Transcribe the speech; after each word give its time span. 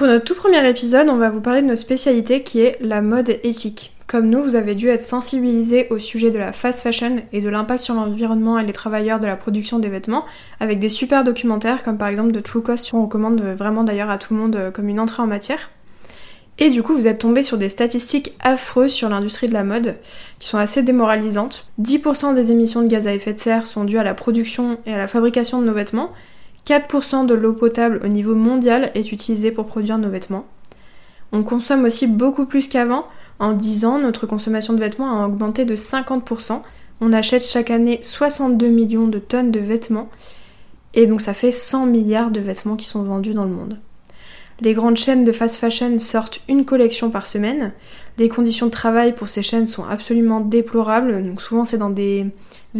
Pour 0.00 0.08
notre 0.08 0.24
tout 0.24 0.34
premier 0.34 0.66
épisode, 0.66 1.10
on 1.10 1.18
va 1.18 1.28
vous 1.28 1.42
parler 1.42 1.60
de 1.60 1.66
notre 1.66 1.82
spécialité 1.82 2.42
qui 2.42 2.62
est 2.62 2.78
la 2.80 3.02
mode 3.02 3.38
éthique. 3.42 3.92
Comme 4.06 4.30
nous, 4.30 4.42
vous 4.42 4.56
avez 4.56 4.74
dû 4.74 4.88
être 4.88 5.02
sensibilisés 5.02 5.88
au 5.90 5.98
sujet 5.98 6.30
de 6.30 6.38
la 6.38 6.54
fast 6.54 6.80
fashion 6.80 7.16
et 7.34 7.42
de 7.42 7.50
l'impact 7.50 7.80
sur 7.80 7.92
l'environnement 7.92 8.58
et 8.58 8.64
les 8.64 8.72
travailleurs 8.72 9.20
de 9.20 9.26
la 9.26 9.36
production 9.36 9.78
des 9.78 9.90
vêtements, 9.90 10.24
avec 10.58 10.78
des 10.78 10.88
super 10.88 11.22
documentaires 11.22 11.82
comme 11.82 11.98
par 11.98 12.08
exemple 12.08 12.32
de 12.32 12.40
True 12.40 12.62
Cost, 12.62 12.90
qu'on 12.90 13.02
recommande 13.02 13.42
vraiment 13.42 13.84
d'ailleurs 13.84 14.08
à 14.08 14.16
tout 14.16 14.32
le 14.32 14.40
monde 14.40 14.56
euh, 14.56 14.70
comme 14.70 14.88
une 14.88 15.00
entrée 15.00 15.22
en 15.22 15.26
matière. 15.26 15.70
Et 16.56 16.70
du 16.70 16.82
coup, 16.82 16.94
vous 16.94 17.06
êtes 17.06 17.18
tombé 17.18 17.42
sur 17.42 17.58
des 17.58 17.68
statistiques 17.68 18.32
affreuses 18.40 18.92
sur 18.92 19.10
l'industrie 19.10 19.48
de 19.48 19.52
la 19.52 19.64
mode, 19.64 19.96
qui 20.38 20.48
sont 20.48 20.56
assez 20.56 20.82
démoralisantes. 20.82 21.68
10% 21.78 22.34
des 22.34 22.52
émissions 22.52 22.80
de 22.80 22.88
gaz 22.88 23.06
à 23.06 23.12
effet 23.12 23.34
de 23.34 23.38
serre 23.38 23.66
sont 23.66 23.84
dues 23.84 23.98
à 23.98 24.02
la 24.02 24.14
production 24.14 24.78
et 24.86 24.94
à 24.94 24.96
la 24.96 25.08
fabrication 25.08 25.60
de 25.60 25.66
nos 25.66 25.74
vêtements, 25.74 26.10
4% 26.66 27.26
de 27.26 27.34
l'eau 27.34 27.52
potable 27.52 28.00
au 28.04 28.08
niveau 28.08 28.34
mondial 28.34 28.90
est 28.94 29.12
utilisée 29.12 29.50
pour 29.50 29.66
produire 29.66 29.98
nos 29.98 30.10
vêtements. 30.10 30.46
On 31.32 31.42
consomme 31.42 31.84
aussi 31.84 32.06
beaucoup 32.06 32.46
plus 32.46 32.68
qu'avant. 32.68 33.04
En 33.38 33.52
10 33.52 33.84
ans, 33.84 33.98
notre 33.98 34.26
consommation 34.26 34.74
de 34.74 34.80
vêtements 34.80 35.22
a 35.22 35.26
augmenté 35.26 35.64
de 35.64 35.76
50%. 35.76 36.60
On 37.00 37.12
achète 37.12 37.44
chaque 37.44 37.70
année 37.70 38.00
62 38.02 38.68
millions 38.68 39.08
de 39.08 39.18
tonnes 39.18 39.50
de 39.50 39.60
vêtements. 39.60 40.08
Et 40.94 41.06
donc 41.06 41.20
ça 41.20 41.34
fait 41.34 41.52
100 41.52 41.86
milliards 41.86 42.30
de 42.30 42.40
vêtements 42.40 42.76
qui 42.76 42.86
sont 42.86 43.02
vendus 43.02 43.34
dans 43.34 43.44
le 43.44 43.50
monde. 43.50 43.78
Les 44.60 44.74
grandes 44.74 44.98
chaînes 44.98 45.24
de 45.24 45.32
fast 45.32 45.56
fashion 45.56 45.98
sortent 45.98 46.42
une 46.46 46.66
collection 46.66 47.10
par 47.10 47.26
semaine. 47.26 47.72
Les 48.18 48.28
conditions 48.28 48.66
de 48.66 48.70
travail 48.70 49.14
pour 49.14 49.30
ces 49.30 49.42
chaînes 49.42 49.66
sont 49.66 49.84
absolument 49.84 50.40
déplorables. 50.40 51.24
Donc 51.24 51.40
souvent 51.40 51.64
c'est 51.64 51.78
dans 51.78 51.88
des 51.88 52.26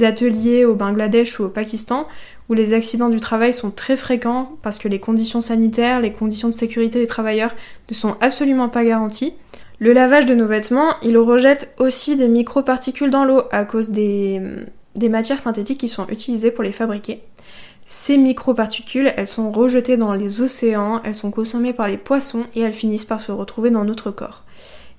ateliers 0.03 0.67
au 0.67 0.75
Bangladesh 0.75 1.41
ou 1.41 1.45
au 1.45 1.49
Pakistan 1.49 2.07
où 2.51 2.55
les 2.55 2.73
accidents 2.75 3.09
du 3.09 3.21
travail 3.21 3.55
sont 3.55 3.71
très 3.71 3.97
fréquents 3.97 4.57
parce 4.61 4.81
que 4.81 4.89
les 4.89 4.99
conditions 4.99 5.41
sanitaires, 5.41 6.01
les 6.01 6.13
conditions 6.13 6.49
de 6.49 6.55
sécurité 6.55 6.99
des 6.99 7.07
travailleurs 7.07 7.55
ne 7.89 7.95
sont 7.95 8.17
absolument 8.21 8.69
pas 8.69 8.85
garanties. 8.85 9.35
Le 9.79 9.93
lavage 9.93 10.27
de 10.27 10.35
nos 10.35 10.49
vêtements, 10.49 10.97
il 11.03 11.17
rejette 11.17 11.73
aussi 11.79 12.17
des 12.17 12.27
microparticules 12.27 13.09
dans 13.09 13.25
l'eau 13.25 13.45
à 13.53 13.65
cause 13.65 13.91
des, 13.91 14.43
matières 15.09 15.39
synthétiques 15.39 15.79
qui 15.79 15.89
sont 15.89 16.09
utilisées 16.09 16.51
pour 16.51 16.65
les 16.65 16.73
fabriquer. 16.73 17.23
Ces 17.87 18.19
microparticules, 18.19 19.13
elles 19.17 19.29
sont 19.29 19.53
rejetées 19.53 19.97
dans 19.97 20.13
les 20.13 20.43
océans, 20.43 21.01
elles 21.05 21.15
sont 21.15 21.31
consommées 21.31 21.73
par 21.73 21.87
les 21.87 21.97
poissons 21.97 22.47
et 22.57 22.61
elles 22.61 22.75
finissent 22.75 23.05
par 23.05 23.21
se 23.21 23.31
retrouver 23.31 23.71
dans 23.71 23.85
notre 23.85 24.11
corps. 24.11 24.43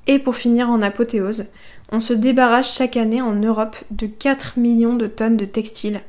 Et 0.08 0.20
pour 0.20 0.38
finir 0.38 0.70
en 0.70 0.82
apothéose, 0.82 1.48
on 1.92 2.00
se 2.00 2.14
débarrasse 2.14 2.76
chaque 2.78 2.96
année 2.96 3.22
en 3.22 3.36
Europe 3.36 3.76
de 3.92 4.08
4 4.08 4.58
millions 4.58 4.96
de 4.96 5.08
tonnes 5.08 5.38
de 5.38 5.46
textiles 5.46 6.02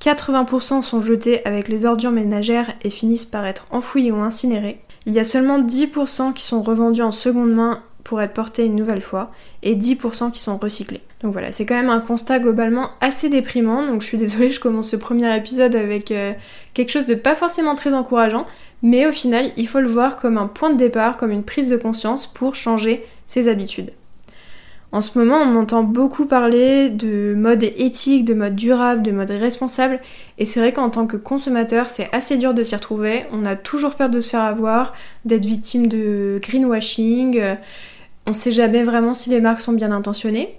80% 0.00 0.82
sont 0.82 1.00
jetés 1.00 1.44
avec 1.46 1.68
les 1.68 1.84
ordures 1.84 2.10
ménagères 2.10 2.72
et 2.82 2.90
finissent 2.90 3.26
par 3.26 3.44
être 3.44 3.66
enfouis 3.70 4.10
ou 4.10 4.16
incinérés. 4.16 4.80
Il 5.06 5.14
y 5.14 5.18
a 5.18 5.24
seulement 5.24 5.60
10% 5.60 6.32
qui 6.32 6.42
sont 6.42 6.62
revendus 6.62 7.02
en 7.02 7.10
seconde 7.10 7.52
main 7.52 7.82
pour 8.04 8.20
être 8.20 8.32
portés 8.32 8.64
une 8.64 8.76
nouvelle 8.76 9.02
fois 9.02 9.30
et 9.62 9.76
10% 9.76 10.30
qui 10.30 10.40
sont 10.40 10.56
recyclés. 10.56 11.02
Donc 11.22 11.32
voilà, 11.32 11.52
c'est 11.52 11.66
quand 11.66 11.74
même 11.74 11.90
un 11.90 12.00
constat 12.00 12.38
globalement 12.38 12.90
assez 13.00 13.28
déprimant. 13.28 13.86
Donc 13.86 14.00
je 14.00 14.06
suis 14.06 14.18
désolée, 14.18 14.50
je 14.50 14.60
commence 14.60 14.88
ce 14.88 14.96
premier 14.96 15.34
épisode 15.36 15.74
avec 15.74 16.10
euh, 16.10 16.32
quelque 16.72 16.90
chose 16.90 17.06
de 17.06 17.14
pas 17.14 17.34
forcément 17.34 17.74
très 17.74 17.92
encourageant, 17.92 18.46
mais 18.82 19.06
au 19.06 19.12
final, 19.12 19.52
il 19.56 19.68
faut 19.68 19.80
le 19.80 19.88
voir 19.88 20.16
comme 20.16 20.38
un 20.38 20.46
point 20.46 20.70
de 20.70 20.78
départ, 20.78 21.18
comme 21.18 21.30
une 21.30 21.44
prise 21.44 21.68
de 21.68 21.76
conscience 21.76 22.26
pour 22.26 22.54
changer 22.54 23.04
ses 23.26 23.48
habitudes. 23.48 23.92
En 24.92 25.02
ce 25.02 25.16
moment, 25.18 25.36
on 25.36 25.54
entend 25.54 25.84
beaucoup 25.84 26.26
parler 26.26 26.90
de 26.90 27.34
mode 27.36 27.62
éthique, 27.62 28.24
de 28.24 28.34
mode 28.34 28.56
durable, 28.56 29.02
de 29.02 29.12
mode 29.12 29.30
responsable, 29.30 30.00
et 30.38 30.44
c'est 30.44 30.58
vrai 30.58 30.72
qu'en 30.72 30.90
tant 30.90 31.06
que 31.06 31.16
consommateur, 31.16 31.88
c'est 31.90 32.08
assez 32.12 32.36
dur 32.36 32.54
de 32.54 32.64
s'y 32.64 32.74
retrouver. 32.74 33.24
On 33.32 33.46
a 33.46 33.54
toujours 33.54 33.94
peur 33.94 34.08
de 34.08 34.20
se 34.20 34.30
faire 34.30 34.40
avoir, 34.40 34.92
d'être 35.24 35.44
victime 35.44 35.86
de 35.86 36.40
greenwashing. 36.42 37.40
On 38.26 38.32
sait 38.32 38.50
jamais 38.50 38.82
vraiment 38.82 39.14
si 39.14 39.30
les 39.30 39.40
marques 39.40 39.60
sont 39.60 39.72
bien 39.72 39.92
intentionnées. 39.92 40.56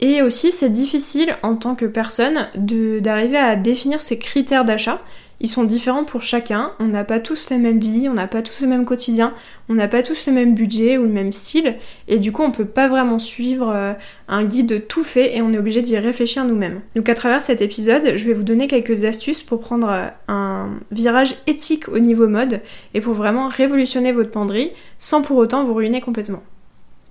Et 0.00 0.22
aussi, 0.22 0.50
c'est 0.50 0.70
difficile 0.70 1.36
en 1.42 1.54
tant 1.54 1.74
que 1.74 1.84
personne 1.84 2.48
d'arriver 2.56 3.38
à 3.38 3.54
définir 3.54 4.00
ses 4.00 4.18
critères 4.18 4.64
d'achat 4.64 5.00
ils 5.40 5.48
sont 5.48 5.64
différents 5.64 6.04
pour 6.04 6.22
chacun, 6.22 6.72
on 6.78 6.86
n'a 6.86 7.04
pas 7.04 7.20
tous 7.20 7.50
la 7.50 7.58
même 7.58 7.78
vie, 7.78 8.08
on 8.08 8.14
n'a 8.14 8.26
pas 8.26 8.42
tous 8.42 8.60
le 8.60 8.68
même 8.68 8.84
quotidien, 8.84 9.34
on 9.68 9.74
n'a 9.74 9.88
pas 9.88 10.02
tous 10.02 10.26
le 10.26 10.32
même 10.32 10.54
budget 10.54 10.98
ou 10.98 11.02
le 11.02 11.08
même 11.08 11.32
style, 11.32 11.76
et 12.08 12.18
du 12.18 12.32
coup 12.32 12.42
on 12.42 12.50
peut 12.50 12.64
pas 12.64 12.88
vraiment 12.88 13.18
suivre 13.18 13.70
euh, 13.70 13.92
un 14.28 14.44
guide 14.44 14.86
tout 14.86 15.04
fait 15.04 15.36
et 15.36 15.42
on 15.42 15.52
est 15.52 15.58
obligé 15.58 15.82
d'y 15.82 15.98
réfléchir 15.98 16.44
nous-mêmes. 16.44 16.80
Donc 16.94 17.08
à 17.08 17.14
travers 17.14 17.42
cet 17.42 17.60
épisode, 17.60 18.12
je 18.16 18.24
vais 18.24 18.34
vous 18.34 18.42
donner 18.42 18.66
quelques 18.66 19.04
astuces 19.04 19.42
pour 19.42 19.60
prendre 19.60 19.88
euh, 19.90 20.06
un 20.28 20.70
virage 20.90 21.36
éthique 21.46 21.88
au 21.88 21.98
niveau 21.98 22.28
mode 22.28 22.60
et 22.94 23.00
pour 23.00 23.14
vraiment 23.14 23.48
révolutionner 23.48 24.12
votre 24.12 24.30
penderie 24.30 24.72
sans 24.98 25.22
pour 25.22 25.36
autant 25.36 25.64
vous 25.64 25.74
ruiner 25.74 26.00
complètement. 26.00 26.42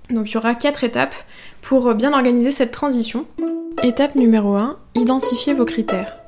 Donc 0.10 0.30
il 0.30 0.34
y 0.34 0.38
aura 0.38 0.56
quatre 0.56 0.84
étapes 0.84 1.16
pour 1.62 1.94
bien 1.96 2.14
organiser 2.14 2.52
cette 2.52 2.72
transition. 2.72 3.26
Étape 3.82 4.16
numéro 4.16 4.56
1, 4.56 4.78
identifier 4.96 5.54
vos 5.54 5.66
critères. 5.66 6.20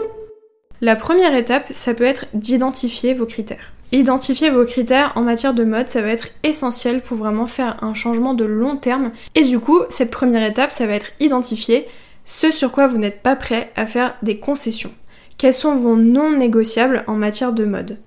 La 0.81 0.95
première 0.95 1.35
étape, 1.35 1.67
ça 1.71 1.93
peut 1.93 2.03
être 2.03 2.25
d'identifier 2.33 3.13
vos 3.13 3.25
critères. 3.25 3.71
Identifier 3.91 4.49
vos 4.49 4.65
critères 4.65 5.13
en 5.15 5.21
matière 5.21 5.53
de 5.53 5.63
mode, 5.63 5.87
ça 5.87 6.01
va 6.01 6.09
être 6.09 6.29
essentiel 6.43 7.01
pour 7.01 7.17
vraiment 7.17 7.47
faire 7.47 7.77
un 7.81 7.93
changement 7.93 8.33
de 8.33 8.43
long 8.43 8.75
terme. 8.75 9.11
Et 9.35 9.41
du 9.41 9.59
coup, 9.59 9.79
cette 9.89 10.11
première 10.11 10.45
étape, 10.45 10.71
ça 10.71 10.85
va 10.85 10.93
être 10.93 11.11
identifier 11.21 11.87
ce 12.25 12.51
sur 12.51 12.71
quoi 12.71 12.87
vous 12.87 12.97
n'êtes 12.97 13.21
pas 13.21 13.37
prêt 13.37 13.71
à 13.75 13.87
faire 13.87 14.15
des 14.21 14.37
concessions. 14.37 14.91
Quels 15.37 15.53
sont 15.53 15.75
vos 15.75 15.95
non 15.95 16.31
négociables 16.31 17.05
en 17.07 17.15
matière 17.15 17.53
de 17.53 17.65
mode? 17.65 17.97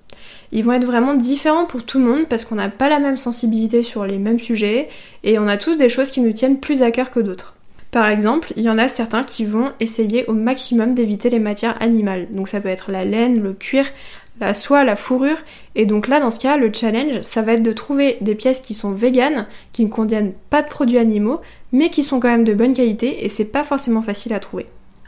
Ils 0.51 0.63
vont 0.63 0.73
être 0.73 0.85
vraiment 0.85 1.13
différents 1.13 1.65
pour 1.65 1.85
tout 1.85 1.99
le 1.99 2.05
monde 2.05 2.27
parce 2.27 2.45
qu'on 2.45 2.55
n'a 2.55 2.69
pas 2.69 2.89
la 2.89 2.99
même 2.99 3.17
sensibilité 3.17 3.81
sur 3.81 4.05
les 4.05 4.17
mêmes 4.17 4.39
sujets 4.39 4.89
et 5.23 5.39
on 5.39 5.47
a 5.47 5.57
tous 5.57 5.77
des 5.77 5.89
choses 5.89 6.11
qui 6.11 6.21
nous 6.21 6.33
tiennent 6.33 6.59
plus 6.59 6.81
à 6.81 6.91
cœur 6.91 7.11
que 7.11 7.19
d'autres. 7.19 7.55
Par 7.91 8.07
exemple, 8.07 8.53
il 8.55 8.63
y 8.63 8.69
en 8.69 8.77
a 8.77 8.87
certains 8.87 9.23
qui 9.23 9.45
vont 9.45 9.71
essayer 9.79 10.25
au 10.27 10.33
maximum 10.33 10.93
d'éviter 10.93 11.29
les 11.29 11.39
matières 11.39 11.81
animales. 11.81 12.27
Donc 12.31 12.47
ça 12.47 12.61
peut 12.61 12.69
être 12.69 12.91
la 12.91 13.03
laine, 13.03 13.41
le 13.41 13.53
cuir, 13.53 13.85
la 14.39 14.53
soie, 14.53 14.83
la 14.83 14.95
fourrure. 14.95 15.37
Et 15.75 15.85
donc 15.85 16.07
là, 16.07 16.19
dans 16.19 16.29
ce 16.29 16.39
cas, 16.39 16.57
le 16.57 16.71
challenge, 16.71 17.21
ça 17.23 17.41
va 17.41 17.53
être 17.53 17.63
de 17.63 17.73
trouver 17.73 18.17
des 18.21 18.35
pièces 18.35 18.59
qui 18.59 18.75
sont 18.75 18.91
véganes, 18.91 19.47
qui 19.73 19.83
ne 19.83 19.89
contiennent 19.89 20.33
pas 20.51 20.61
de 20.61 20.67
produits 20.67 20.99
animaux, 20.99 21.41
mais 21.71 21.89
qui 21.89 22.03
sont 22.03 22.19
quand 22.19 22.27
même 22.27 22.43
de 22.43 22.53
bonne 22.53 22.73
qualité 22.73 23.25
et 23.25 23.29
c'est 23.29 23.51
pas 23.51 23.63
forcément 23.63 24.03
facile 24.03 24.33
à 24.33 24.39
trouver. 24.39 24.67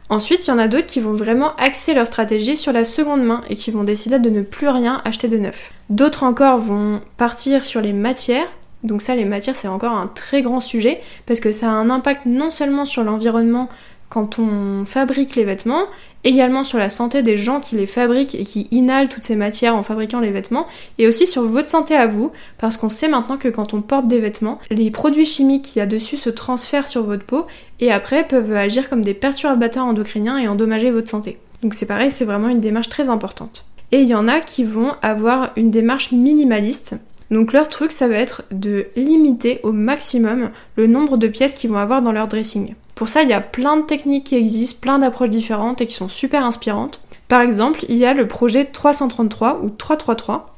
Ensuite, 0.09 0.45
il 0.45 0.49
y 0.49 0.53
en 0.53 0.59
a 0.59 0.67
d'autres 0.67 0.87
qui 0.87 0.99
vont 0.99 1.13
vraiment 1.13 1.55
axer 1.55 1.93
leur 1.93 2.05
stratégie 2.05 2.57
sur 2.57 2.73
la 2.73 2.83
seconde 2.83 3.23
main 3.23 3.41
et 3.49 3.55
qui 3.55 3.71
vont 3.71 3.85
décider 3.85 4.19
de 4.19 4.29
ne 4.29 4.41
plus 4.41 4.67
rien 4.67 5.01
acheter 5.05 5.29
de 5.29 5.37
neuf. 5.37 5.71
D'autres 5.89 6.23
encore 6.23 6.57
vont 6.57 6.99
partir 7.15 7.63
sur 7.63 7.79
les 7.79 7.93
matières 7.93 8.51
donc 8.83 9.01
ça, 9.01 9.15
les 9.15 9.25
matières, 9.25 9.55
c'est 9.55 9.67
encore 9.67 9.93
un 9.93 10.07
très 10.07 10.41
grand 10.41 10.59
sujet 10.59 11.01
parce 11.25 11.39
que 11.39 11.51
ça 11.51 11.69
a 11.69 11.73
un 11.73 11.89
impact 11.89 12.25
non 12.25 12.49
seulement 12.49 12.85
sur 12.85 13.03
l'environnement 13.03 13.69
quand 14.09 14.39
on 14.39 14.85
fabrique 14.85 15.37
les 15.37 15.45
vêtements, 15.45 15.85
également 16.25 16.65
sur 16.65 16.77
la 16.77 16.89
santé 16.89 17.23
des 17.23 17.37
gens 17.37 17.61
qui 17.61 17.77
les 17.77 17.85
fabriquent 17.85 18.35
et 18.35 18.43
qui 18.43 18.67
inhalent 18.69 19.07
toutes 19.07 19.23
ces 19.23 19.37
matières 19.37 19.73
en 19.73 19.83
fabriquant 19.83 20.19
les 20.19 20.31
vêtements, 20.31 20.67
et 20.97 21.07
aussi 21.07 21.25
sur 21.25 21.43
votre 21.43 21.69
santé 21.69 21.95
à 21.95 22.07
vous, 22.07 22.33
parce 22.57 22.75
qu'on 22.75 22.89
sait 22.89 23.07
maintenant 23.07 23.37
que 23.37 23.47
quand 23.47 23.73
on 23.73 23.81
porte 23.81 24.07
des 24.07 24.19
vêtements, 24.19 24.59
les 24.69 24.91
produits 24.91 25.25
chimiques 25.25 25.61
qu'il 25.61 25.79
y 25.79 25.81
a 25.81 25.85
dessus 25.85 26.17
se 26.17 26.29
transfèrent 26.29 26.87
sur 26.87 27.03
votre 27.03 27.23
peau 27.23 27.47
et 27.79 27.89
après 27.89 28.27
peuvent 28.27 28.53
agir 28.53 28.89
comme 28.89 29.01
des 29.01 29.13
perturbateurs 29.13 29.85
endocriniens 29.85 30.37
et 30.37 30.49
endommager 30.49 30.91
votre 30.91 31.09
santé. 31.09 31.37
Donc 31.63 31.73
c'est 31.73 31.85
pareil, 31.85 32.11
c'est 32.11 32.25
vraiment 32.25 32.49
une 32.49 32.59
démarche 32.59 32.89
très 32.89 33.07
importante. 33.07 33.65
Et 33.93 34.01
il 34.01 34.07
y 34.07 34.15
en 34.15 34.27
a 34.27 34.41
qui 34.41 34.65
vont 34.65 34.93
avoir 35.01 35.51
une 35.55 35.71
démarche 35.71 36.11
minimaliste, 36.11 36.95
donc 37.31 37.53
leur 37.53 37.69
truc, 37.69 37.91
ça 37.91 38.07
va 38.07 38.15
être 38.15 38.43
de 38.51 38.87
limiter 38.95 39.61
au 39.63 39.71
maximum 39.71 40.51
le 40.75 40.87
nombre 40.87 41.17
de 41.17 41.27
pièces 41.27 41.53
qu'ils 41.53 41.69
vont 41.69 41.77
avoir 41.77 42.01
dans 42.01 42.11
leur 42.11 42.27
dressing. 42.27 42.75
Pour 42.93 43.09
ça, 43.09 43.23
il 43.23 43.29
y 43.29 43.33
a 43.33 43.41
plein 43.41 43.77
de 43.77 43.85
techniques 43.85 44.25
qui 44.25 44.35
existent, 44.35 44.79
plein 44.81 44.99
d'approches 44.99 45.29
différentes 45.29 45.81
et 45.81 45.85
qui 45.87 45.95
sont 45.95 46.09
super 46.09 46.45
inspirantes. 46.45 47.01
Par 47.29 47.41
exemple, 47.41 47.85
il 47.87 47.95
y 47.95 48.05
a 48.05 48.13
le 48.13 48.27
projet 48.27 48.65
333 48.65 49.61
ou 49.63 49.69
333. 49.69 50.53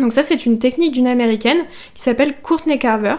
Donc 0.00 0.12
ça, 0.12 0.22
c'est 0.24 0.44
une 0.44 0.58
technique 0.58 0.92
d'une 0.92 1.06
américaine 1.06 1.62
qui 1.94 2.02
s'appelle 2.02 2.34
Courtney 2.42 2.78
Carver. 2.78 3.16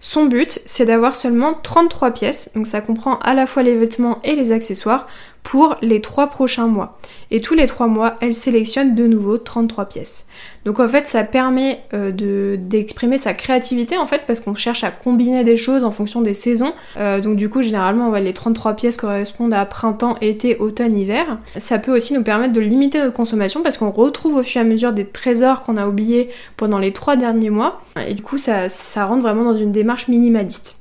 Son 0.00 0.24
but, 0.24 0.60
c'est 0.64 0.86
d'avoir 0.86 1.16
seulement 1.16 1.54
33 1.62 2.10
pièces, 2.10 2.50
donc 2.54 2.66
ça 2.66 2.80
comprend 2.80 3.18
à 3.20 3.34
la 3.34 3.46
fois 3.46 3.62
les 3.62 3.76
vêtements 3.76 4.18
et 4.24 4.34
les 4.34 4.52
accessoires, 4.52 5.06
pour 5.42 5.76
les 5.82 6.00
trois 6.00 6.28
prochains 6.28 6.66
mois. 6.66 6.98
Et 7.30 7.40
tous 7.40 7.54
les 7.54 7.66
trois 7.66 7.86
mois, 7.86 8.16
elle 8.20 8.34
sélectionne 8.34 8.94
de 8.94 9.06
nouveau 9.06 9.38
33 9.38 9.86
pièces. 9.86 10.26
Donc 10.64 10.78
en 10.78 10.88
fait, 10.88 11.06
ça 11.06 11.24
permet 11.24 11.80
euh, 11.94 12.56
d'exprimer 12.56 13.18
sa 13.18 13.32
créativité 13.32 13.96
en 13.96 14.06
fait 14.06 14.22
parce 14.26 14.40
qu'on 14.40 14.54
cherche 14.54 14.84
à 14.84 14.90
combiner 14.90 15.42
des 15.42 15.56
choses 15.56 15.84
en 15.84 15.90
fonction 15.90 16.20
des 16.20 16.34
saisons. 16.34 16.72
Euh, 16.98 17.20
donc 17.20 17.36
du 17.36 17.48
coup, 17.48 17.62
généralement, 17.62 18.12
les 18.12 18.32
33 18.32 18.74
pièces 18.74 18.96
correspondent 18.96 19.54
à 19.54 19.64
printemps, 19.64 20.16
été, 20.20 20.56
automne, 20.58 20.96
hiver. 20.96 21.38
Ça 21.56 21.78
peut 21.78 21.94
aussi 21.94 22.12
nous 22.12 22.22
permettre 22.22 22.52
de 22.52 22.60
limiter 22.60 22.98
notre 22.98 23.14
consommation 23.14 23.62
parce 23.62 23.78
qu'on 23.78 23.90
retrouve 23.90 24.36
au 24.36 24.42
fur 24.42 24.60
et 24.60 24.64
à 24.64 24.66
mesure 24.66 24.92
des 24.92 25.06
trésors 25.06 25.62
qu'on 25.62 25.76
a 25.76 25.86
oubliés 25.86 26.28
pendant 26.56 26.78
les 26.78 26.92
trois 26.92 27.16
derniers 27.16 27.50
mois. 27.50 27.82
Et 28.06 28.14
du 28.14 28.22
coup, 28.22 28.38
ça, 28.38 28.68
ça 28.68 29.06
rentre 29.06 29.22
vraiment 29.22 29.44
dans 29.44 29.58
une 29.58 29.72
démarche 29.72 30.08
minimaliste. 30.08 30.79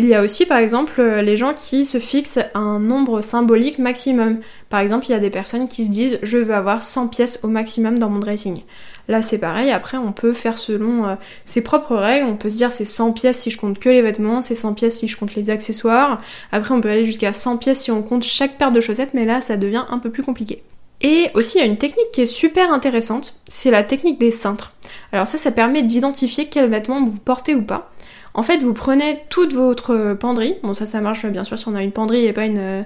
Il 0.00 0.06
y 0.06 0.14
a 0.14 0.22
aussi 0.22 0.46
par 0.46 0.58
exemple 0.58 1.00
euh, 1.00 1.22
les 1.22 1.36
gens 1.36 1.52
qui 1.54 1.84
se 1.84 1.98
fixent 1.98 2.38
un 2.54 2.78
nombre 2.78 3.20
symbolique 3.20 3.80
maximum. 3.80 4.38
Par 4.70 4.78
exemple, 4.78 5.06
il 5.08 5.10
y 5.10 5.14
a 5.14 5.18
des 5.18 5.28
personnes 5.28 5.66
qui 5.66 5.84
se 5.84 5.90
disent 5.90 6.20
je 6.22 6.38
veux 6.38 6.54
avoir 6.54 6.84
100 6.84 7.08
pièces 7.08 7.40
au 7.42 7.48
maximum 7.48 7.98
dans 7.98 8.08
mon 8.08 8.20
dressing. 8.20 8.62
Là 9.08 9.22
c'est 9.22 9.38
pareil, 9.38 9.72
après 9.72 9.98
on 9.98 10.12
peut 10.12 10.32
faire 10.32 10.56
selon 10.56 11.04
euh, 11.08 11.14
ses 11.44 11.62
propres 11.62 11.96
règles, 11.96 12.28
on 12.28 12.36
peut 12.36 12.48
se 12.48 12.58
dire 12.58 12.70
c'est 12.70 12.84
100 12.84 13.10
pièces 13.10 13.40
si 13.40 13.50
je 13.50 13.58
compte 13.58 13.80
que 13.80 13.88
les 13.88 14.00
vêtements, 14.00 14.40
c'est 14.40 14.54
100 14.54 14.74
pièces 14.74 14.98
si 14.98 15.08
je 15.08 15.16
compte 15.16 15.34
les 15.34 15.50
accessoires, 15.50 16.22
après 16.52 16.72
on 16.74 16.80
peut 16.80 16.90
aller 16.90 17.04
jusqu'à 17.04 17.32
100 17.32 17.56
pièces 17.56 17.80
si 17.80 17.90
on 17.90 18.02
compte 18.02 18.22
chaque 18.22 18.56
paire 18.56 18.70
de 18.70 18.80
chaussettes, 18.80 19.14
mais 19.14 19.24
là 19.24 19.40
ça 19.40 19.56
devient 19.56 19.84
un 19.90 19.98
peu 19.98 20.10
plus 20.10 20.22
compliqué. 20.22 20.62
Et 21.00 21.30
aussi 21.34 21.58
il 21.58 21.60
y 21.60 21.64
a 21.64 21.66
une 21.66 21.76
technique 21.76 22.12
qui 22.12 22.20
est 22.20 22.26
super 22.26 22.72
intéressante, 22.72 23.40
c'est 23.48 23.72
la 23.72 23.82
technique 23.82 24.20
des 24.20 24.30
cintres. 24.30 24.74
Alors 25.10 25.26
ça 25.26 25.38
ça 25.38 25.50
permet 25.50 25.82
d'identifier 25.82 26.46
quels 26.46 26.70
vêtements 26.70 27.04
vous 27.04 27.18
portez 27.18 27.56
ou 27.56 27.62
pas. 27.62 27.90
En 28.38 28.44
fait, 28.44 28.62
vous 28.62 28.72
prenez 28.72 29.18
toute 29.30 29.52
votre 29.52 30.14
penderie. 30.14 30.54
Bon, 30.62 30.72
ça, 30.72 30.86
ça 30.86 31.00
marche 31.00 31.26
bien 31.26 31.42
sûr 31.42 31.58
si 31.58 31.66
on 31.66 31.74
a 31.74 31.82
une 31.82 31.90
penderie 31.90 32.24
et 32.24 32.32
pas 32.32 32.44
une, 32.44 32.84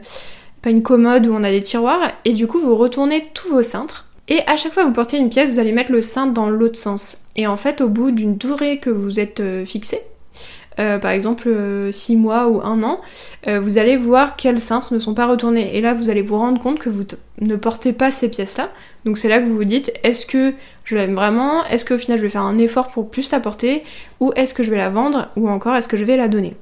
pas 0.62 0.70
une 0.70 0.82
commode 0.82 1.26
où 1.26 1.34
on 1.34 1.44
a 1.44 1.50
des 1.50 1.60
tiroirs. 1.60 2.10
Et 2.24 2.32
du 2.32 2.46
coup, 2.46 2.58
vous 2.58 2.74
retournez 2.74 3.28
tous 3.34 3.50
vos 3.50 3.62
cintres. 3.62 4.06
Et 4.28 4.38
à 4.46 4.56
chaque 4.56 4.72
fois 4.72 4.84
que 4.84 4.88
vous 4.88 4.94
portez 4.94 5.18
une 5.18 5.28
pièce, 5.28 5.50
vous 5.50 5.58
allez 5.58 5.72
mettre 5.72 5.92
le 5.92 6.00
cintre 6.00 6.32
dans 6.32 6.48
l'autre 6.48 6.78
sens. 6.78 7.18
Et 7.36 7.46
en 7.46 7.58
fait, 7.58 7.82
au 7.82 7.90
bout 7.90 8.12
d'une 8.12 8.38
durée 8.38 8.78
que 8.78 8.88
vous 8.88 9.20
êtes 9.20 9.40
euh, 9.40 9.66
fixé, 9.66 10.00
euh, 10.78 10.98
par 10.98 11.10
exemple 11.10 11.48
6 11.90 12.14
euh, 12.14 12.18
mois 12.18 12.48
ou 12.48 12.60
1 12.62 12.82
an, 12.82 13.00
euh, 13.46 13.60
vous 13.60 13.78
allez 13.78 13.96
voir 13.96 14.36
quels 14.36 14.60
cintres 14.60 14.94
ne 14.94 14.98
sont 14.98 15.14
pas 15.14 15.26
retournés. 15.26 15.76
Et 15.76 15.80
là, 15.80 15.94
vous 15.94 16.08
allez 16.08 16.22
vous 16.22 16.36
rendre 16.36 16.60
compte 16.60 16.78
que 16.78 16.88
vous 16.88 17.04
ne 17.40 17.56
portez 17.56 17.92
pas 17.92 18.10
ces 18.10 18.30
pièces-là. 18.30 18.70
Donc 19.04 19.18
c'est 19.18 19.28
là 19.28 19.38
que 19.38 19.46
vous 19.46 19.56
vous 19.56 19.64
dites, 19.64 19.92
est-ce 20.02 20.26
que 20.26 20.54
je 20.84 20.96
l'aime 20.96 21.14
vraiment? 21.14 21.64
Est-ce 21.66 21.84
qu'au 21.84 21.98
final 21.98 22.18
je 22.18 22.22
vais 22.22 22.30
faire 22.30 22.42
un 22.42 22.58
effort 22.58 22.88
pour 22.88 23.10
plus 23.10 23.30
la 23.32 23.40
porter? 23.40 23.84
Ou 24.20 24.32
est-ce 24.36 24.54
que 24.54 24.62
je 24.62 24.70
vais 24.70 24.76
la 24.76 24.90
vendre? 24.90 25.28
Ou 25.36 25.48
encore 25.48 25.74
est-ce 25.74 25.88
que 25.88 25.96
je 25.96 26.04
vais 26.04 26.16
la 26.16 26.28
donner? 26.28 26.56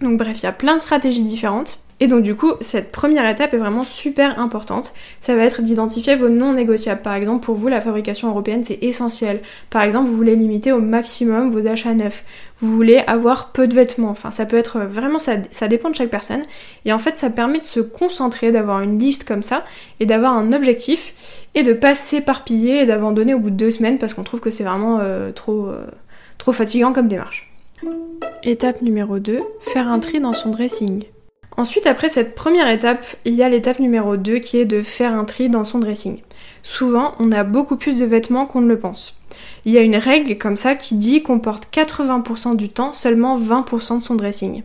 Donc 0.00 0.18
bref, 0.18 0.38
il 0.38 0.44
y 0.44 0.48
a 0.48 0.52
plein 0.52 0.74
de 0.74 0.80
stratégies 0.80 1.22
différentes. 1.22 1.78
Et 2.02 2.08
donc 2.08 2.22
du 2.22 2.34
coup, 2.34 2.50
cette 2.58 2.90
première 2.90 3.28
étape 3.28 3.54
est 3.54 3.58
vraiment 3.58 3.84
super 3.84 4.40
importante. 4.40 4.92
Ça 5.20 5.36
va 5.36 5.44
être 5.44 5.62
d'identifier 5.62 6.16
vos 6.16 6.28
non 6.28 6.52
négociables. 6.52 7.00
Par 7.00 7.14
exemple, 7.14 7.44
pour 7.44 7.54
vous, 7.54 7.68
la 7.68 7.80
fabrication 7.80 8.26
européenne, 8.26 8.64
c'est 8.64 8.82
essentiel. 8.82 9.40
Par 9.70 9.82
exemple, 9.82 10.10
vous 10.10 10.16
voulez 10.16 10.34
limiter 10.34 10.72
au 10.72 10.80
maximum 10.80 11.50
vos 11.50 11.64
achats 11.68 11.94
neufs. 11.94 12.24
Vous 12.58 12.74
voulez 12.74 13.04
avoir 13.06 13.52
peu 13.52 13.68
de 13.68 13.74
vêtements. 13.76 14.10
Enfin, 14.10 14.32
ça 14.32 14.46
peut 14.46 14.56
être 14.56 14.80
vraiment, 14.80 15.20
ça, 15.20 15.34
ça 15.52 15.68
dépend 15.68 15.90
de 15.90 15.94
chaque 15.94 16.10
personne. 16.10 16.42
Et 16.84 16.92
en 16.92 16.98
fait, 16.98 17.14
ça 17.14 17.30
permet 17.30 17.60
de 17.60 17.64
se 17.64 17.78
concentrer, 17.78 18.50
d'avoir 18.50 18.80
une 18.80 18.98
liste 18.98 19.22
comme 19.22 19.42
ça, 19.42 19.64
et 20.00 20.04
d'avoir 20.04 20.32
un 20.32 20.52
objectif, 20.52 21.14
et 21.54 21.62
de 21.62 21.72
pas 21.72 21.94
s'éparpiller 21.94 22.80
et 22.80 22.84
d'abandonner 22.84 23.32
au 23.32 23.38
bout 23.38 23.50
de 23.50 23.56
deux 23.56 23.70
semaines 23.70 23.98
parce 23.98 24.12
qu'on 24.12 24.24
trouve 24.24 24.40
que 24.40 24.50
c'est 24.50 24.64
vraiment 24.64 24.98
euh, 24.98 25.30
trop, 25.30 25.66
euh, 25.66 25.86
trop 26.38 26.50
fatigant 26.50 26.92
comme 26.92 27.06
démarche. 27.06 27.48
Étape 28.42 28.82
numéro 28.82 29.20
2, 29.20 29.38
faire 29.60 29.86
un 29.86 30.00
tri 30.00 30.18
dans 30.18 30.32
son 30.32 30.50
dressing. 30.50 31.04
Ensuite, 31.56 31.86
après 31.86 32.08
cette 32.08 32.34
première 32.34 32.68
étape, 32.68 33.04
il 33.24 33.34
y 33.34 33.42
a 33.42 33.48
l'étape 33.48 33.78
numéro 33.78 34.16
2 34.16 34.38
qui 34.38 34.58
est 34.58 34.64
de 34.64 34.82
faire 34.82 35.12
un 35.12 35.24
tri 35.24 35.50
dans 35.50 35.64
son 35.64 35.78
dressing. 35.78 36.20
Souvent, 36.62 37.14
on 37.18 37.32
a 37.32 37.44
beaucoup 37.44 37.76
plus 37.76 37.98
de 37.98 38.04
vêtements 38.04 38.46
qu'on 38.46 38.60
ne 38.60 38.68
le 38.68 38.78
pense. 38.78 39.20
Il 39.64 39.72
y 39.72 39.78
a 39.78 39.82
une 39.82 39.96
règle 39.96 40.38
comme 40.38 40.56
ça 40.56 40.74
qui 40.74 40.94
dit 40.94 41.22
qu'on 41.22 41.40
porte 41.40 41.68
80% 41.72 42.56
du 42.56 42.68
temps 42.68 42.92
seulement 42.92 43.38
20% 43.38 43.98
de 43.98 44.02
son 44.02 44.14
dressing. 44.14 44.62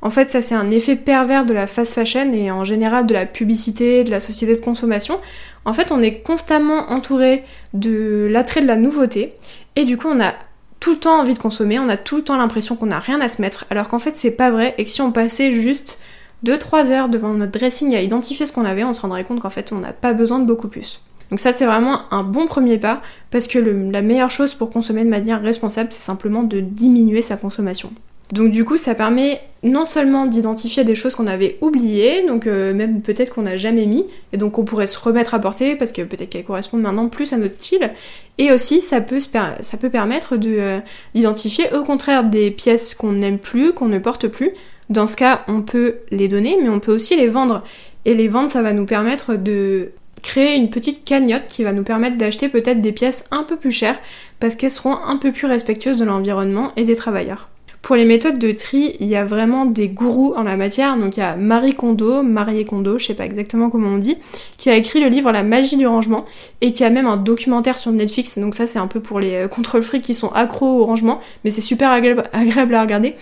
En 0.00 0.10
fait, 0.10 0.30
ça 0.30 0.42
c'est 0.42 0.54
un 0.54 0.70
effet 0.70 0.96
pervers 0.96 1.46
de 1.46 1.52
la 1.52 1.68
fast 1.68 1.94
fashion 1.94 2.32
et 2.32 2.50
en 2.50 2.64
général 2.64 3.06
de 3.06 3.14
la 3.14 3.24
publicité, 3.24 4.02
de 4.02 4.10
la 4.10 4.18
société 4.18 4.56
de 4.56 4.60
consommation. 4.60 5.20
En 5.64 5.72
fait, 5.72 5.92
on 5.92 6.02
est 6.02 6.18
constamment 6.22 6.90
entouré 6.90 7.44
de 7.72 8.26
l'attrait 8.30 8.62
de 8.62 8.66
la 8.66 8.76
nouveauté 8.76 9.34
et 9.76 9.84
du 9.84 9.96
coup, 9.96 10.08
on 10.08 10.20
a 10.20 10.34
tout 10.80 10.92
le 10.92 10.98
temps 10.98 11.20
envie 11.20 11.34
de 11.34 11.38
consommer, 11.38 11.78
on 11.78 11.88
a 11.88 11.96
tout 11.96 12.16
le 12.16 12.24
temps 12.24 12.36
l'impression 12.36 12.74
qu'on 12.74 12.86
n'a 12.86 12.98
rien 12.98 13.20
à 13.20 13.28
se 13.28 13.40
mettre, 13.40 13.66
alors 13.70 13.88
qu'en 13.88 14.00
fait, 14.00 14.16
c'est 14.16 14.32
pas 14.32 14.50
vrai 14.50 14.74
et 14.78 14.84
que 14.84 14.90
si 14.90 15.00
on 15.00 15.12
passait 15.12 15.52
juste 15.52 16.00
2-3 16.44 16.90
heures 16.90 17.08
devant 17.08 17.34
notre 17.34 17.52
dressing 17.52 17.94
à 17.94 18.02
identifier 18.02 18.46
ce 18.46 18.52
qu'on 18.52 18.64
avait, 18.64 18.84
on 18.84 18.92
se 18.92 19.00
rendrait 19.00 19.24
compte 19.24 19.40
qu'en 19.40 19.50
fait 19.50 19.72
on 19.72 19.78
n'a 19.78 19.92
pas 19.92 20.12
besoin 20.12 20.38
de 20.38 20.46
beaucoup 20.46 20.68
plus. 20.68 21.00
Donc 21.30 21.40
ça 21.40 21.52
c'est 21.52 21.66
vraiment 21.66 22.12
un 22.12 22.24
bon 22.24 22.46
premier 22.46 22.78
pas 22.78 23.00
parce 23.30 23.48
que 23.48 23.58
la 23.58 24.02
meilleure 24.02 24.30
chose 24.30 24.54
pour 24.54 24.70
consommer 24.70 25.04
de 25.04 25.10
manière 25.10 25.40
responsable 25.40 25.88
c'est 25.90 26.02
simplement 26.02 26.42
de 26.42 26.60
diminuer 26.60 27.22
sa 27.22 27.36
consommation. 27.36 27.90
Donc 28.32 28.50
du 28.50 28.64
coup 28.64 28.78
ça 28.78 28.94
permet 28.94 29.42
non 29.62 29.84
seulement 29.84 30.26
d'identifier 30.26 30.84
des 30.84 30.94
choses 30.94 31.14
qu'on 31.14 31.26
avait 31.26 31.58
oubliées, 31.60 32.26
donc 32.26 32.46
euh, 32.46 32.72
même 32.72 33.02
peut-être 33.02 33.34
qu'on 33.34 33.42
n'a 33.42 33.58
jamais 33.58 33.84
mis, 33.84 34.06
et 34.32 34.38
donc 34.38 34.58
on 34.58 34.64
pourrait 34.64 34.86
se 34.86 34.98
remettre 34.98 35.34
à 35.34 35.38
porter 35.38 35.76
parce 35.76 35.92
que 35.92 36.02
peut-être 36.02 36.30
qu'elles 36.30 36.44
correspondent 36.44 36.80
maintenant 36.80 37.08
plus 37.08 37.32
à 37.34 37.36
notre 37.36 37.52
style, 37.52 37.92
et 38.38 38.50
aussi 38.50 38.80
ça 38.80 39.02
peut, 39.02 39.20
ça 39.20 39.76
peut 39.78 39.90
permettre 39.90 40.34
euh, 40.42 40.80
d'identifier 41.14 41.72
au 41.74 41.84
contraire 41.84 42.24
des 42.24 42.50
pièces 42.50 42.94
qu'on 42.94 43.12
n'aime 43.12 43.38
plus, 43.38 43.74
qu'on 43.74 43.88
ne 43.88 43.98
porte 43.98 44.28
plus, 44.28 44.52
dans 44.92 45.06
ce 45.06 45.16
cas, 45.16 45.42
on 45.48 45.62
peut 45.62 45.96
les 46.10 46.28
donner, 46.28 46.56
mais 46.62 46.68
on 46.68 46.80
peut 46.80 46.94
aussi 46.94 47.16
les 47.16 47.28
vendre. 47.28 47.62
Et 48.04 48.14
les 48.14 48.28
vendre, 48.28 48.50
ça 48.50 48.62
va 48.62 48.72
nous 48.72 48.86
permettre 48.86 49.36
de 49.36 49.92
créer 50.22 50.56
une 50.56 50.70
petite 50.70 51.04
cagnotte 51.04 51.48
qui 51.48 51.64
va 51.64 51.72
nous 51.72 51.82
permettre 51.82 52.16
d'acheter 52.16 52.48
peut-être 52.48 52.80
des 52.80 52.92
pièces 52.92 53.26
un 53.30 53.42
peu 53.42 53.56
plus 53.56 53.72
chères 53.72 53.98
parce 54.40 54.54
qu'elles 54.54 54.70
seront 54.70 54.96
un 54.96 55.16
peu 55.16 55.32
plus 55.32 55.46
respectueuses 55.46 55.98
de 55.98 56.04
l'environnement 56.04 56.72
et 56.76 56.84
des 56.84 56.96
travailleurs. 56.96 57.48
Pour 57.82 57.96
les 57.96 58.04
méthodes 58.04 58.38
de 58.38 58.52
tri, 58.52 58.94
il 59.00 59.08
y 59.08 59.16
a 59.16 59.24
vraiment 59.24 59.66
des 59.66 59.88
gourous 59.88 60.34
en 60.36 60.44
la 60.44 60.56
matière. 60.56 60.96
Donc 60.96 61.16
il 61.16 61.20
y 61.20 61.22
a 61.24 61.34
Marie 61.34 61.74
Kondo, 61.74 62.22
Marie 62.22 62.64
Kondo, 62.64 62.96
je 62.96 63.06
sais 63.06 63.14
pas 63.14 63.24
exactement 63.24 63.70
comment 63.70 63.88
on 63.88 63.98
dit, 63.98 64.16
qui 64.56 64.70
a 64.70 64.76
écrit 64.76 65.00
le 65.00 65.08
livre 65.08 65.32
La 65.32 65.42
magie 65.42 65.76
du 65.76 65.88
rangement 65.88 66.24
et 66.60 66.72
qui 66.72 66.84
a 66.84 66.90
même 66.90 67.08
un 67.08 67.16
documentaire 67.16 67.76
sur 67.76 67.90
Netflix. 67.90 68.38
Donc 68.38 68.54
ça 68.54 68.68
c'est 68.68 68.78
un 68.78 68.86
peu 68.86 69.00
pour 69.00 69.18
les 69.18 69.34
euh, 69.34 69.48
contrôle 69.48 69.82
fric 69.82 70.00
qui 70.00 70.14
sont 70.14 70.28
accros 70.28 70.80
au 70.80 70.84
rangement, 70.84 71.20
mais 71.44 71.50
c'est 71.50 71.60
super 71.60 71.90
agréable 71.90 72.24
à 72.32 72.80
regarder. 72.82 73.16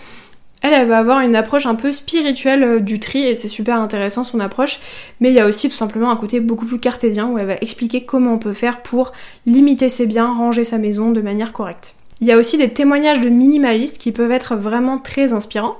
Elle, 0.61 0.87
va 0.87 0.99
avoir 0.99 1.21
une 1.21 1.35
approche 1.35 1.65
un 1.65 1.75
peu 1.75 1.91
spirituelle 1.91 2.63
euh, 2.63 2.79
du 2.79 2.99
tri 2.99 3.23
et 3.23 3.35
c'est 3.35 3.47
super 3.47 3.77
intéressant 3.77 4.23
son 4.23 4.39
approche. 4.39 4.79
Mais 5.19 5.29
il 5.29 5.33
y 5.33 5.39
a 5.39 5.47
aussi 5.47 5.69
tout 5.69 5.75
simplement 5.75 6.11
un 6.11 6.15
côté 6.15 6.39
beaucoup 6.39 6.65
plus 6.65 6.79
cartésien 6.79 7.27
où 7.27 7.37
elle 7.37 7.47
va 7.47 7.55
expliquer 7.61 8.05
comment 8.05 8.33
on 8.33 8.39
peut 8.39 8.53
faire 8.53 8.81
pour 8.81 9.11
limiter 9.45 9.89
ses 9.89 10.05
biens, 10.05 10.33
ranger 10.33 10.63
sa 10.63 10.77
maison 10.77 11.11
de 11.11 11.21
manière 11.21 11.51
correcte. 11.51 11.95
Il 12.21 12.27
y 12.27 12.31
a 12.31 12.37
aussi 12.37 12.57
des 12.57 12.69
témoignages 12.69 13.19
de 13.19 13.29
minimalistes 13.29 13.97
qui 13.97 14.11
peuvent 14.11 14.31
être 14.31 14.55
vraiment 14.55 14.99
très 14.99 15.33
inspirants. 15.33 15.77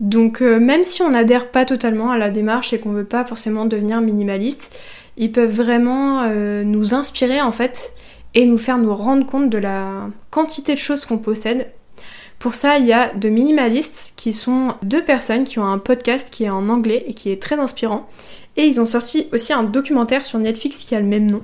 Donc 0.00 0.42
euh, 0.42 0.58
même 0.58 0.84
si 0.84 1.02
on 1.02 1.10
n'adhère 1.10 1.50
pas 1.50 1.64
totalement 1.64 2.10
à 2.10 2.18
la 2.18 2.30
démarche 2.30 2.72
et 2.72 2.78
qu'on 2.78 2.90
veut 2.90 3.04
pas 3.04 3.24
forcément 3.24 3.64
devenir 3.64 4.00
minimaliste, 4.00 4.76
ils 5.16 5.32
peuvent 5.32 5.54
vraiment 5.54 6.24
euh, 6.24 6.64
nous 6.64 6.92
inspirer 6.92 7.40
en 7.40 7.52
fait 7.52 7.94
et 8.34 8.44
nous 8.44 8.58
faire 8.58 8.78
nous 8.78 8.94
rendre 8.94 9.24
compte 9.24 9.48
de 9.48 9.58
la 9.58 10.08
quantité 10.30 10.74
de 10.74 10.78
choses 10.78 11.06
qu'on 11.06 11.18
possède 11.18 11.68
pour 12.38 12.54
ça, 12.54 12.78
il 12.78 12.86
y 12.86 12.92
a 12.92 13.12
de 13.14 13.28
minimalistes 13.28 14.14
qui 14.16 14.32
sont 14.32 14.74
deux 14.82 15.02
personnes 15.02 15.44
qui 15.44 15.58
ont 15.58 15.66
un 15.66 15.78
podcast 15.78 16.30
qui 16.30 16.44
est 16.44 16.50
en 16.50 16.68
anglais 16.68 17.04
et 17.06 17.14
qui 17.14 17.30
est 17.30 17.40
très 17.40 17.58
inspirant. 17.58 18.08
Et 18.56 18.64
ils 18.66 18.80
ont 18.80 18.86
sorti 18.86 19.28
aussi 19.32 19.52
un 19.52 19.62
documentaire 19.62 20.24
sur 20.24 20.38
Netflix 20.38 20.84
qui 20.84 20.94
a 20.94 21.00
le 21.00 21.06
même 21.06 21.30
nom. 21.30 21.42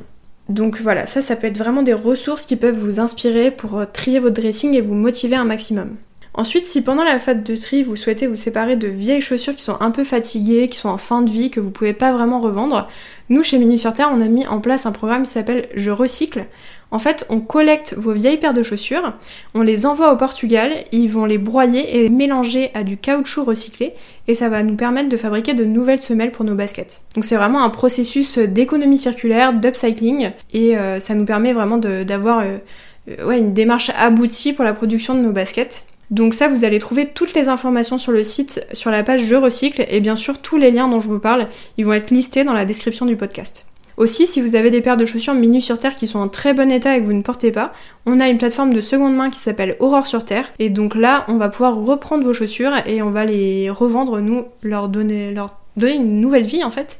Donc 0.49 0.80
voilà, 0.80 1.06
ça, 1.06 1.22
ça 1.22 1.37
peut 1.37 1.46
être 1.46 1.58
vraiment 1.58 1.82
des 1.82 1.94
ressources 1.94 2.46
qui 2.46 2.56
peuvent 2.56 2.76
vous 2.76 3.00
inspirer 3.00 3.50
pour 3.50 3.78
euh, 3.78 3.87
trier 3.90 4.18
votre 4.18 4.40
dressing 4.40 4.75
et 4.75 4.80
vous 4.80 4.94
motiver 4.94 5.37
un 5.37 5.44
maximum. 5.44 5.96
Ensuite, 6.34 6.66
si 6.66 6.82
pendant 6.82 7.04
la 7.04 7.18
phase 7.18 7.42
de 7.42 7.56
tri, 7.56 7.82
vous 7.82 7.94
souhaitez 7.94 8.26
vous 8.26 8.37
séparer 8.37 8.76
de 8.76 8.88
vieilles 8.88 9.20
chaussures 9.20 9.54
qui 9.54 9.62
sont 9.62 9.76
un 9.80 9.90
peu 9.90 10.02
fatiguées, 10.02 10.68
qui 10.68 10.78
sont 10.78 10.88
en 10.88 10.96
fin 10.96 11.20
de 11.20 11.30
vie, 11.30 11.50
que 11.50 11.61
vous 11.61 11.70
pouvez 11.70 11.92
pas 11.92 12.12
vraiment 12.12 12.40
revendre, 12.40 12.88
nous, 13.28 13.42
chez 13.42 13.58
Minu 13.58 13.76
sur 13.76 13.92
Terre, 13.92 14.11
on 14.12 14.20
a 14.20 14.28
mis 14.28 14.46
en 14.46 14.61
place 14.61 14.87
un 14.87 14.92
programme 14.92 15.25
qui 15.25 15.30
s'appelle 15.30 15.68
Je 15.75 15.90
recycle. 15.90 16.46
En 16.92 16.99
fait, 16.99 17.25
on 17.30 17.40
collecte 17.40 17.94
vos 17.96 18.12
vieilles 18.12 18.37
paires 18.37 18.52
de 18.52 18.62
chaussures, 18.62 19.14
on 19.54 19.62
les 19.62 19.87
envoie 19.87 20.12
au 20.12 20.16
Portugal, 20.16 20.72
ils 20.92 21.08
vont 21.08 21.25
les 21.25 21.38
broyer 21.38 22.04
et 22.04 22.11
mélanger 22.11 22.70
à 22.75 22.84
du 22.84 22.99
caoutchouc 22.99 23.44
recyclé, 23.44 23.94
et 24.28 24.34
ça 24.34 24.50
va 24.50 24.62
nous 24.62 24.76
permettre 24.76 25.08
de 25.08 25.16
fabriquer 25.16 25.54
de 25.54 25.64
nouvelles 25.64 26.02
semelles 26.02 26.32
pour 26.32 26.44
nos 26.44 26.54
baskets. 26.54 27.00
Donc 27.14 27.25
c'est 27.25 27.37
vraiment 27.37 27.64
un 27.64 27.70
processus 27.70 28.37
d'économie 28.38 28.99
circulaire, 28.99 29.54
d'upcycling, 29.54 30.32
et 30.52 30.76
euh, 30.76 31.00
ça 31.00 31.14
nous 31.14 31.25
permet 31.25 31.54
vraiment 31.54 31.78
d'avoir 31.78 32.40
euh, 32.40 33.32
une 33.32 33.54
démarche 33.54 33.90
aboutie 33.99 34.52
pour 34.52 34.66
la 34.66 34.75
production 34.75 35.14
de 35.14 35.20
nos 35.20 35.32
baskets. 35.32 35.84
Donc 36.11 36.34
ça, 36.34 36.46
vous 36.49 36.66
allez 36.66 36.78
trouver 36.78 37.06
toutes 37.06 37.32
les 37.32 37.49
informations 37.49 37.96
sur 37.96 38.12
le 38.12 38.22
site, 38.22 38.66
sur 38.75 38.90
la 38.90 39.02
page 39.02 39.22
Je 39.22 39.34
recycle, 39.34 39.87
et 39.88 40.00
bien 40.00 40.14
sûr 40.14 40.42
tous 40.42 40.58
les 40.58 40.70
liens 40.70 40.88
dont 40.88 41.00
je 41.00 41.08
vous 41.08 41.20
parle, 41.20 41.46
ils 41.78 41.87
vont 41.87 41.94
être 41.94 42.11
listés 42.11 42.44
dans 42.44 42.52
la 42.52 42.66
description 42.66 43.06
du 43.06 43.16
podcast. 43.16 43.64
Aussi, 43.96 44.26
si 44.26 44.40
vous 44.40 44.54
avez 44.54 44.70
des 44.70 44.80
paires 44.80 44.96
de 44.96 45.04
chaussures 45.04 45.34
Minu 45.34 45.61
sur 45.61 45.78
Terre 45.78 45.96
qui 45.96 46.06
sont 46.06 46.18
en 46.18 46.28
très 46.28 46.54
bon 46.54 46.70
état 46.70 46.96
et 46.96 47.00
que 47.00 47.06
vous 47.06 47.12
ne 47.12 47.22
portez 47.22 47.52
pas, 47.52 47.72
on 48.06 48.20
a 48.20 48.28
une 48.28 48.38
plateforme 48.38 48.72
de 48.72 48.80
seconde 48.80 49.14
main 49.14 49.30
qui 49.30 49.38
s'appelle 49.38 49.76
Aurore 49.80 50.06
sur 50.06 50.25
Terre. 50.25 50.52
Et 50.58 50.70
donc 50.70 50.94
là, 50.94 51.25
on 51.28 51.37
va 51.37 51.49
pouvoir 51.49 51.76
reprendre 51.76 52.25
vos 52.25 52.32
chaussures 52.32 52.72
et 52.87 53.02
on 53.02 53.11
va 53.11 53.25
les 53.25 53.70
revendre, 53.70 54.20
nous, 54.20 54.44
leur 54.62 54.88
donner, 54.88 55.32
leur 55.32 55.58
donner 55.76 55.96
une 55.96 56.20
nouvelle 56.20 56.46
vie 56.46 56.64
en 56.64 56.70
fait. 56.70 56.99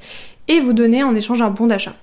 et 0.49 0.61
vous 0.61 0.73
donner 0.73 1.03
en 1.03 1.15
échange 1.15 1.41
un 1.41 1.51
bon 1.51 1.67
d'achat. 1.67 1.95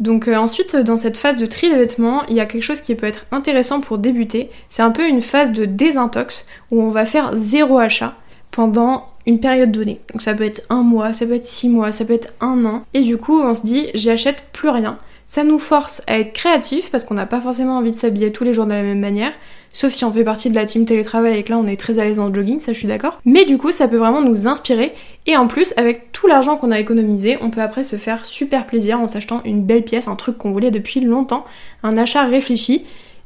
Donc 0.00 0.28
euh, 0.28 0.34
ensuite, 0.34 0.74
dans 0.76 0.96
cette 0.96 1.18
phase 1.18 1.36
de 1.36 1.46
tri 1.46 1.68
des 1.68 1.76
vêtements, 1.76 2.24
il 2.26 2.34
y 2.34 2.40
a 2.40 2.46
quelque 2.46 2.62
chose 2.62 2.80
qui 2.80 2.94
peut 2.94 3.06
être 3.06 3.26
intéressant 3.32 3.80
pour 3.80 3.98
débuter. 3.98 4.50
C'est 4.70 4.82
un 4.82 4.90
peu 4.90 5.06
une 5.06 5.20
phase 5.20 5.52
de 5.52 5.66
désintox 5.66 6.46
où 6.70 6.82
on 6.82 6.88
va 6.88 7.04
faire 7.04 7.32
zéro 7.34 7.78
achat 7.78 8.14
pendant 8.50 9.10
une 9.30 9.40
période 9.40 9.72
donnée. 9.72 10.00
Donc 10.12 10.22
ça 10.22 10.34
peut 10.34 10.44
être 10.44 10.62
un 10.68 10.82
mois, 10.82 11.12
ça 11.12 11.24
peut 11.24 11.34
être 11.34 11.46
six 11.46 11.68
mois, 11.68 11.92
ça 11.92 12.04
peut 12.04 12.12
être 12.12 12.34
un 12.40 12.64
an. 12.64 12.82
Et 12.92 13.00
du 13.00 13.16
coup, 13.16 13.40
on 13.40 13.54
se 13.54 13.62
dit, 13.62 13.88
j'achète 13.94 14.44
plus 14.52 14.68
rien. 14.68 14.98
Ça 15.24 15.44
nous 15.44 15.60
force 15.60 16.02
à 16.08 16.18
être 16.18 16.32
créatif 16.32 16.90
parce 16.90 17.04
qu'on 17.04 17.14
n'a 17.14 17.24
pas 17.24 17.40
forcément 17.40 17.78
envie 17.78 17.92
de 17.92 17.96
s'habiller 17.96 18.32
tous 18.32 18.42
les 18.42 18.52
jours 18.52 18.66
de 18.66 18.72
la 18.72 18.82
même 18.82 18.98
manière. 18.98 19.32
Sauf 19.70 19.92
si 19.92 20.04
on 20.04 20.12
fait 20.12 20.24
partie 20.24 20.50
de 20.50 20.56
la 20.56 20.66
team 20.66 20.84
télétravail 20.84 21.38
et 21.38 21.44
que 21.44 21.52
là 21.52 21.58
on 21.58 21.68
est 21.68 21.78
très 21.78 22.00
à 22.00 22.04
l'aise 22.04 22.18
en 22.18 22.34
jogging, 22.34 22.58
ça 22.58 22.72
je 22.72 22.78
suis 22.78 22.88
d'accord. 22.88 23.20
Mais 23.24 23.44
du 23.44 23.56
coup 23.56 23.70
ça 23.70 23.86
peut 23.86 23.98
vraiment 23.98 24.22
nous 24.22 24.48
inspirer 24.48 24.92
et 25.26 25.36
en 25.36 25.46
plus 25.46 25.72
avec 25.76 26.10
tout 26.10 26.26
l'argent 26.26 26.56
qu'on 26.56 26.72
a 26.72 26.80
économisé, 26.80 27.38
on 27.40 27.50
peut 27.50 27.62
après 27.62 27.84
se 27.84 27.94
faire 27.94 28.26
super 28.26 28.66
plaisir 28.66 29.00
en 29.00 29.06
s'achetant 29.06 29.40
une 29.44 29.62
belle 29.62 29.84
pièce, 29.84 30.08
un 30.08 30.16
truc 30.16 30.36
qu'on 30.36 30.50
voulait 30.50 30.72
depuis 30.72 31.00
longtemps, 31.00 31.44
un 31.84 31.96
achat 31.96 32.24
réfléchi 32.24 32.84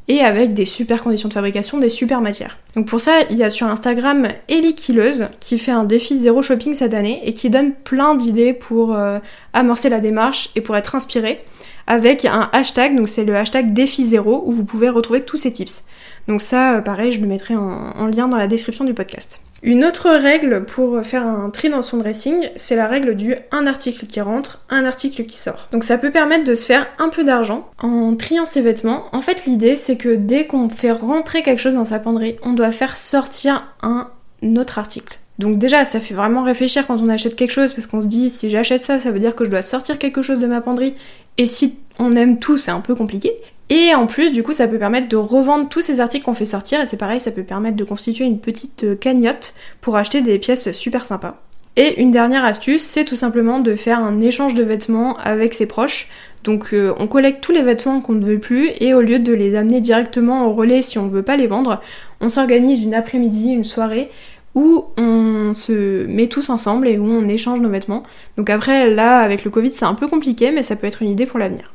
et 0.09 0.21
avec 0.21 0.53
des 0.55 0.67
super 0.67 1.03
conditions 1.03 1.29
de 1.29 1.35
fabrication, 1.35 1.79
des 1.79 1.89
super 1.89 2.21
matières. 2.21 2.59
Donc 2.75 2.87
pour 2.87 3.01
ça, 3.01 3.13
il 3.31 3.39
y 3.39 3.45
a 3.45 3.51
sur 3.51 3.67
Instagram 3.67 4.29
Ellie 4.49 4.75
Killeuse 4.75 5.29
qui 5.41 5.59
fait 5.59 5.71
un 5.71 5.85
défi 5.85 6.19
zéro 6.19 6.43
shopping 6.43 6.75
cette 6.75 6.95
année 6.95 7.23
et 7.25 7.33
qui 7.33 7.49
donne 7.51 7.73
plein 7.73 8.15
d'idées 8.15 8.53
pour 8.53 8.95
euh, 8.95 9.19
amorcer 9.53 9.89
la 9.89 10.01
démarche 10.01 10.51
et 10.57 10.61
pour 10.61 10.77
être 10.77 10.95
inspiré 10.95 11.41
avec 11.87 12.25
un 12.25 12.49
hashtag, 12.53 12.97
donc 12.97 13.09
c'est 13.09 13.25
le 13.25 13.37
hashtag 13.37 13.73
défi 13.73 14.05
zéro 14.05 14.43
où 14.47 14.53
vous 14.53 14.65
pouvez 14.65 14.89
retrouver 14.89 15.23
tous 15.23 15.37
ces 15.37 15.53
tips. 15.53 15.85
Donc 16.29 16.41
ça, 16.41 16.77
euh, 16.77 16.81
pareil, 16.81 17.13
je 17.13 17.21
le 17.21 17.27
mettrai 17.27 17.57
en, 17.57 18.07
lien 18.07 18.29
dans 18.29 18.39
la 18.39 18.47
description 18.47 18.85
du 18.85 18.95
podcast. 18.95 19.44
Une 19.67 19.83
autre 19.83 20.11
règle 20.11 20.67
pour 20.67 21.01
faire 21.07 21.27
un 21.27 21.49
tri 21.49 21.71
dans 21.71 21.81
son 21.81 21.97
dressing, 21.97 22.51
c'est 22.55 22.77
la 22.77 22.87
règle 22.87 23.15
du 23.15 23.35
un 23.51 23.67
article 23.67 24.05
qui 24.05 24.21
rentre, 24.21 24.61
un 24.69 24.85
article 24.85 25.25
qui 25.25 25.39
sort. 25.39 25.69
Donc 25.73 25.85
ça 25.85 25.97
peut 25.97 26.11
permettre 26.11 26.45
de 26.45 26.55
se 26.55 26.67
faire 26.67 26.87
un 26.99 27.09
peu 27.09 27.25
d'argent 27.25 27.71
en 27.79 28.15
triant 28.15 28.45
ses 28.45 28.61
vêtements. 28.61 29.05
En 29.13 29.23
fait, 29.23 29.47
l'idée 29.47 29.77
c'est 29.77 29.97
que 29.97 30.17
dès 30.17 30.47
qu'on 30.47 30.69
fait 30.69 30.91
rentrer 30.91 31.43
quelque 31.43 31.61
chose 31.61 31.73
dans 31.73 31.87
sa 31.87 31.99
penderie, 31.99 32.37
on 32.43 32.53
doit 32.53 32.73
faire 32.73 32.99
sortir 32.99 33.75
un 33.81 34.11
autre 34.59 34.79
article. 34.79 35.19
Donc 35.39 35.59
déjà, 35.59 35.87
ça 35.87 35.99
fait 35.99 36.13
vraiment 36.13 36.43
réfléchir 36.43 36.87
quand 36.87 37.01
on 37.01 37.09
achète 37.09 37.35
quelque 37.35 37.53
chose 37.53 37.73
parce 37.73 37.87
qu'on 37.87 38.03
se 38.03 38.07
dit 38.07 38.29
si 38.29 38.51
j'achète 38.51 38.85
ça, 38.85 38.99
ça 38.99 39.11
veut 39.13 39.19
dire 39.19 39.35
que 39.35 39.47
je 39.47 39.51
dois 39.51 39.63
sortir 39.63 39.99
quelque 39.99 40.21
chose 40.21 40.41
de 40.41 40.47
ma 40.47 40.61
penderie. 40.61 40.95
Et 41.39 41.47
si 41.47 41.79
on 41.99 42.15
aime 42.17 42.39
tout, 42.39 42.59
c'est 42.59 42.71
un 42.71 42.81
peu 42.81 42.95
compliqué. 42.95 43.33
Et 43.71 43.95
en 43.95 44.07
plus, 44.07 44.33
du 44.33 44.43
coup, 44.43 44.53
ça 44.53 44.69
peut 44.69 44.79
permettre 44.79 45.09
de 45.09 45.17
revendre 45.17 45.69
tous 45.69 45.81
ces 45.81 46.01
articles 46.01 46.25
qu'on 46.25 46.35
fait 46.35 46.45
sortir. 46.45 46.81
Et 46.81 46.87
c'est 46.87 46.99
pareil, 46.99 47.21
ça 47.21 47.33
peut 47.33 47.45
permettre 47.45 47.77
de 47.77 47.85
constituer 47.85 48.25
une 48.25 48.39
petite 48.39 48.85
euh, 48.85 48.95
cagnotte 48.95 49.55
pour 49.81 49.97
acheter 49.97 50.21
des 50.21 50.39
pièces 50.39 50.73
super 50.73 51.07
sympas. 51.07 51.41
Et 51.77 52.01
une 52.01 52.11
dernière 52.11 52.45
astuce, 52.45 52.83
c'est 52.83 53.05
tout 53.05 53.17
simplement 53.17 53.59
de 53.59 53.75
faire 53.75 53.99
un 53.99 54.21
échange 54.21 54.55
de 54.55 54.63
vêtements 54.63 55.17
avec 55.19 55.55
ses 55.55 55.67
proches. 55.67 56.09
Donc 56.45 56.69
euh, 56.73 56.95
on 56.99 57.09
collecte 57.09 57.43
tous 57.43 57.53
les 57.53 57.63
vêtements 57.63 58.01
qu'on 58.01 58.13
ne 58.13 58.25
veut 58.25 58.39
plus 58.39 58.71
et 58.79 58.95
au 58.95 59.01
lieu 59.01 59.19
de 59.19 59.33
les 59.33 59.57
amener 59.57 59.81
directement 59.81 60.47
au 60.47 60.53
relais 60.53 60.83
si 60.83 60.99
on 60.99 61.07
ne 61.07 61.11
veut 61.11 61.23
pas 61.23 61.37
les 61.37 61.47
vendre, 61.47 61.81
on 62.21 62.29
s'organise 62.29 62.85
une 62.85 62.95
après-midi, 62.95 63.49
une 63.49 63.65
soirée 63.65 64.11
où 64.55 64.85
on 64.97 65.53
se 65.53 66.07
met 66.07 66.29
tous 66.29 66.51
ensemble 66.51 66.87
et 66.87 66.99
où 66.99 67.07
on 67.07 67.27
échange 67.27 67.61
nos 67.61 67.71
vêtements. 67.71 68.05
Donc 68.37 68.51
après, 68.51 68.89
là, 68.89 69.19
avec 69.19 69.45
le 69.45 69.51
Covid, 69.51 69.73
c'est 69.75 69.85
un 69.85 69.95
peu 69.95 70.07
compliqué, 70.07 70.53
mais 70.53 70.63
ça 70.63 70.77
peut 70.77 70.87
être 70.87 71.03
une 71.03 71.11
idée 71.11 71.27
pour 71.27 71.41
l'avenir. 71.41 71.73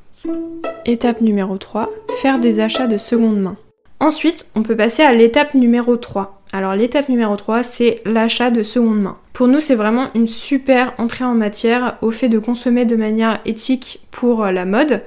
Étape 0.86 1.22
numéro 1.22 1.58
3, 1.58 1.90
faire 2.22 2.40
des 2.40 2.60
achats 2.60 2.88
de 2.88 2.98
seconde 2.98 3.40
main. 3.40 3.58
Ensuite, 4.00 4.48
on 4.56 4.64
peut 4.64 4.76
passer 4.76 5.04
à 5.04 5.14
l'étape 5.14 5.54
numéro 5.54 5.96
3. 5.96 6.42
Alors 6.52 6.76
l'étape 6.76 7.10
numéro 7.10 7.36
3, 7.36 7.64
c'est 7.64 8.02
l'achat 8.06 8.50
de 8.50 8.64
seconde 8.64 9.02
main. 9.02 9.18
Pour 9.34 9.48
nous, 9.48 9.60
c'est 9.60 9.76
vraiment 9.76 10.08
une 10.16 10.28
super 10.28 10.94
entrée 10.98 11.24
en 11.24 11.36
matière 11.36 11.98
au 12.02 12.12
fait 12.12 12.28
de 12.28 12.40
consommer 12.40 12.86
de 12.86 12.96
manière 12.96 13.40
éthique 13.46 14.02
pour 14.12 14.46
la 14.46 14.66
mode. 14.66 15.04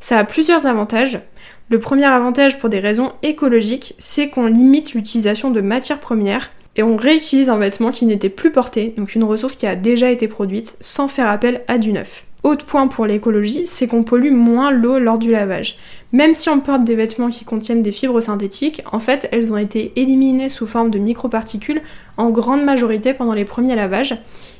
Ça 0.00 0.18
a 0.18 0.24
plusieurs 0.24 0.66
avantages. 0.66 1.20
Le 1.68 1.78
premier 1.78 2.06
avantage 2.06 2.58
pour 2.58 2.68
des 2.68 2.80
raisons 2.80 3.12
écologiques, 3.22 3.94
c'est 3.98 4.28
qu'on 4.28 4.46
limite 4.46 4.94
l'utilisation 4.94 5.50
de 5.50 5.60
matières 5.60 6.00
premières 6.00 6.52
et 6.76 6.82
on 6.82 6.96
réutilise 6.96 7.50
un 7.50 7.58
vêtement 7.58 7.90
qui 7.90 8.06
n'était 8.06 8.28
plus 8.28 8.50
porté, 8.50 8.94
donc 8.96 9.14
une 9.14 9.24
ressource 9.24 9.56
qui 9.56 9.66
a 9.66 9.76
déjà 9.76 10.10
été 10.10 10.26
produite, 10.26 10.76
sans 10.80 11.08
faire 11.08 11.28
appel 11.28 11.62
à 11.68 11.78
du 11.78 11.92
neuf. 11.92 12.24
Autre 12.44 12.66
point 12.66 12.88
pour 12.88 13.06
l'écologie, 13.06 13.62
c'est 13.64 13.86
qu'on 13.86 14.04
pollue 14.04 14.30
moins 14.30 14.70
l'eau 14.70 14.98
lors 14.98 15.18
du 15.18 15.30
lavage. 15.30 15.78
Même 16.12 16.34
si 16.34 16.50
on 16.50 16.60
porte 16.60 16.84
des 16.84 16.94
vêtements 16.94 17.30
qui 17.30 17.46
contiennent 17.46 17.82
des 17.82 17.90
fibres 17.90 18.20
synthétiques, 18.20 18.82
en 18.92 18.98
fait, 18.98 19.30
elles 19.32 19.50
ont 19.50 19.56
été 19.56 19.94
éliminées 19.96 20.50
sous 20.50 20.66
forme 20.66 20.90
de 20.90 20.98
microparticules 20.98 21.80
en 22.18 22.28
grande 22.28 22.62
majorité 22.62 23.14
pendant 23.14 23.32
les 23.32 23.46
premiers 23.46 23.74
lavages. 23.74 24.14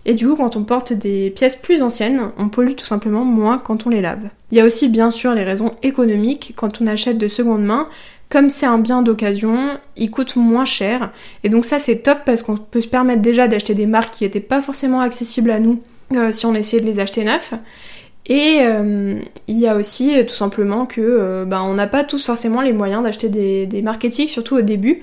Et 0.06 0.14
du 0.14 0.26
coup, 0.26 0.36
quand 0.36 0.56
on 0.56 0.64
porte 0.64 0.94
des 0.94 1.28
pièces 1.28 1.56
plus 1.56 1.82
anciennes, 1.82 2.30
on 2.38 2.48
pollue 2.48 2.72
tout 2.74 2.86
simplement 2.86 3.26
moins 3.26 3.58
quand 3.58 3.86
on 3.86 3.90
les 3.90 4.00
lave. 4.00 4.30
Il 4.50 4.56
y 4.56 4.62
a 4.62 4.64
aussi 4.64 4.88
bien 4.88 5.10
sûr 5.10 5.34
les 5.34 5.44
raisons 5.44 5.74
économiques 5.82 6.54
quand 6.56 6.80
on 6.80 6.86
achète 6.86 7.18
de 7.18 7.28
seconde 7.28 7.64
main, 7.64 7.88
comme 8.30 8.48
c'est 8.48 8.66
un 8.66 8.78
bien 8.78 9.02
d'occasion, 9.02 9.78
il 9.98 10.10
coûte 10.10 10.36
moins 10.36 10.64
cher. 10.64 11.12
Et 11.44 11.50
donc 11.50 11.66
ça 11.66 11.78
c'est 11.78 11.98
top 11.98 12.20
parce 12.24 12.42
qu'on 12.42 12.56
peut 12.56 12.80
se 12.80 12.88
permettre 12.88 13.20
déjà 13.20 13.46
d'acheter 13.46 13.74
des 13.74 13.86
marques 13.86 14.14
qui 14.14 14.24
n'étaient 14.24 14.40
pas 14.40 14.62
forcément 14.62 15.00
accessibles 15.00 15.50
à 15.50 15.60
nous 15.60 15.82
euh, 16.14 16.30
si 16.30 16.46
on 16.46 16.54
essayait 16.54 16.82
de 16.82 16.86
les 16.86 17.00
acheter 17.00 17.24
neufs. 17.24 17.54
Et 18.26 18.58
euh, 18.60 19.18
il 19.48 19.58
y 19.58 19.66
a 19.66 19.76
aussi 19.76 20.18
euh, 20.18 20.24
tout 20.24 20.34
simplement 20.34 20.86
que 20.86 21.44
bah, 21.44 21.62
on 21.62 21.74
n'a 21.74 21.86
pas 21.86 22.04
tous 22.04 22.24
forcément 22.24 22.62
les 22.62 22.72
moyens 22.72 23.02
d'acheter 23.02 23.28
des, 23.28 23.84
éthiques, 24.02 24.30
surtout 24.30 24.56
au 24.56 24.62
début. 24.62 25.02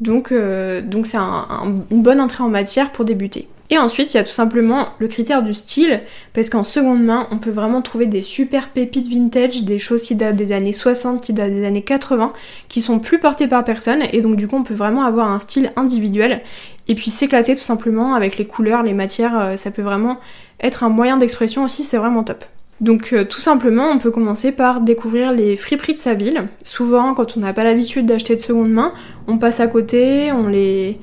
Donc 0.00 0.28
c'est 0.30 1.18
une 1.18 2.02
bonne 2.02 2.20
entrée 2.20 2.42
en 2.42 2.48
matière 2.48 2.90
pour 2.90 3.04
débuter. 3.04 3.46
Et 3.72 3.78
ensuite, 3.78 4.12
il 4.12 4.18
y 4.18 4.20
a 4.20 4.24
tout 4.24 4.34
simplement 4.34 4.90
le 4.98 5.08
critère 5.08 5.42
du 5.42 5.54
style, 5.54 6.02
parce 6.34 6.50
qu'en 6.50 6.62
seconde 6.62 7.02
main, 7.02 7.26
on 7.30 7.38
peut 7.38 7.50
vraiment 7.50 7.80
trouver 7.80 8.04
des 8.04 8.20
super 8.20 8.68
pépites 8.68 9.08
vintage, 9.08 9.62
des 9.62 9.78
choses 9.78 10.02
qui 10.02 10.14
datent 10.14 10.36
des 10.36 10.52
années 10.52 10.74
60, 10.74 11.22
qui 11.22 11.32
datent 11.32 11.54
des 11.54 11.64
années 11.64 11.80
80, 11.80 12.34
qui 12.68 12.82
sont 12.82 12.98
plus 12.98 13.18
portées 13.18 13.48
par 13.48 13.64
personne, 13.64 14.02
et 14.12 14.20
donc 14.20 14.36
du 14.36 14.46
coup, 14.46 14.56
on 14.56 14.62
peut 14.62 14.74
vraiment 14.74 15.04
avoir 15.04 15.32
un 15.32 15.38
style 15.38 15.72
individuel, 15.76 16.42
et 16.86 16.94
puis 16.94 17.10
s'éclater 17.10 17.56
tout 17.56 17.62
simplement 17.62 18.14
avec 18.14 18.36
les 18.36 18.44
couleurs, 18.44 18.82
les 18.82 18.92
matières, 18.92 19.40
euh, 19.40 19.56
ça 19.56 19.70
peut 19.70 19.80
vraiment 19.80 20.18
être 20.60 20.84
un 20.84 20.90
moyen 20.90 21.16
d'expression 21.16 21.64
aussi, 21.64 21.82
c'est 21.82 21.96
vraiment 21.96 22.24
top. 22.24 22.44
Donc 22.82 23.14
euh, 23.14 23.24
tout 23.24 23.40
simplement, 23.40 23.88
on 23.88 23.98
peut 23.98 24.10
commencer 24.10 24.52
par 24.52 24.82
découvrir 24.82 25.32
les 25.32 25.56
friperies 25.56 25.94
de 25.94 25.98
sa 25.98 26.12
ville. 26.12 26.46
Souvent, 26.62 27.14
quand 27.14 27.38
on 27.38 27.40
n'a 27.40 27.54
pas 27.54 27.64
l'habitude 27.64 28.04
d'acheter 28.04 28.36
de 28.36 28.40
seconde 28.42 28.70
main, 28.70 28.92
on 29.28 29.38
passe 29.38 29.60
à 29.60 29.66
côté, 29.66 30.30
on 30.30 30.48
les 30.48 30.98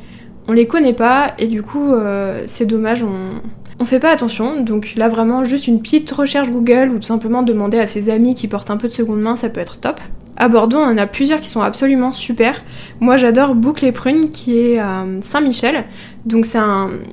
on 0.47 0.53
les 0.53 0.65
connaît 0.67 0.93
pas 0.93 1.33
et 1.37 1.47
du 1.47 1.61
coup 1.61 1.93
euh, 1.93 2.43
c'est 2.45 2.65
dommage, 2.65 3.03
on, 3.03 3.41
on 3.79 3.85
fait 3.85 3.99
pas 3.99 4.11
attention. 4.11 4.61
Donc 4.61 4.93
là 4.95 5.09
vraiment 5.09 5.43
juste 5.43 5.67
une 5.67 5.81
petite 5.81 6.09
recherche 6.11 6.49
Google 6.49 6.89
ou 6.93 6.95
tout 6.97 7.03
simplement 7.03 7.43
demander 7.43 7.79
à 7.79 7.85
ses 7.85 8.09
amis 8.09 8.33
qui 8.33 8.47
portent 8.47 8.71
un 8.71 8.77
peu 8.77 8.87
de 8.87 8.93
seconde 8.93 9.21
main, 9.21 9.35
ça 9.35 9.49
peut 9.49 9.61
être 9.61 9.79
top. 9.79 9.99
À 10.41 10.47
Bordeaux, 10.47 10.77
on 10.77 10.85
en 10.85 10.97
a 10.97 11.05
plusieurs 11.05 11.41
qui 11.41 11.49
sont 11.49 11.61
absolument 11.61 12.13
super. 12.13 12.63
Moi, 13.01 13.17
j'adore 13.17 13.55
Boucle 13.55 13.83
et 13.83 13.91
Prune 13.91 14.29
qui 14.29 14.57
est 14.57 14.79
à 14.79 15.05
Saint-Michel. 15.19 15.83
Donc, 16.25 16.45
c'est 16.45 16.59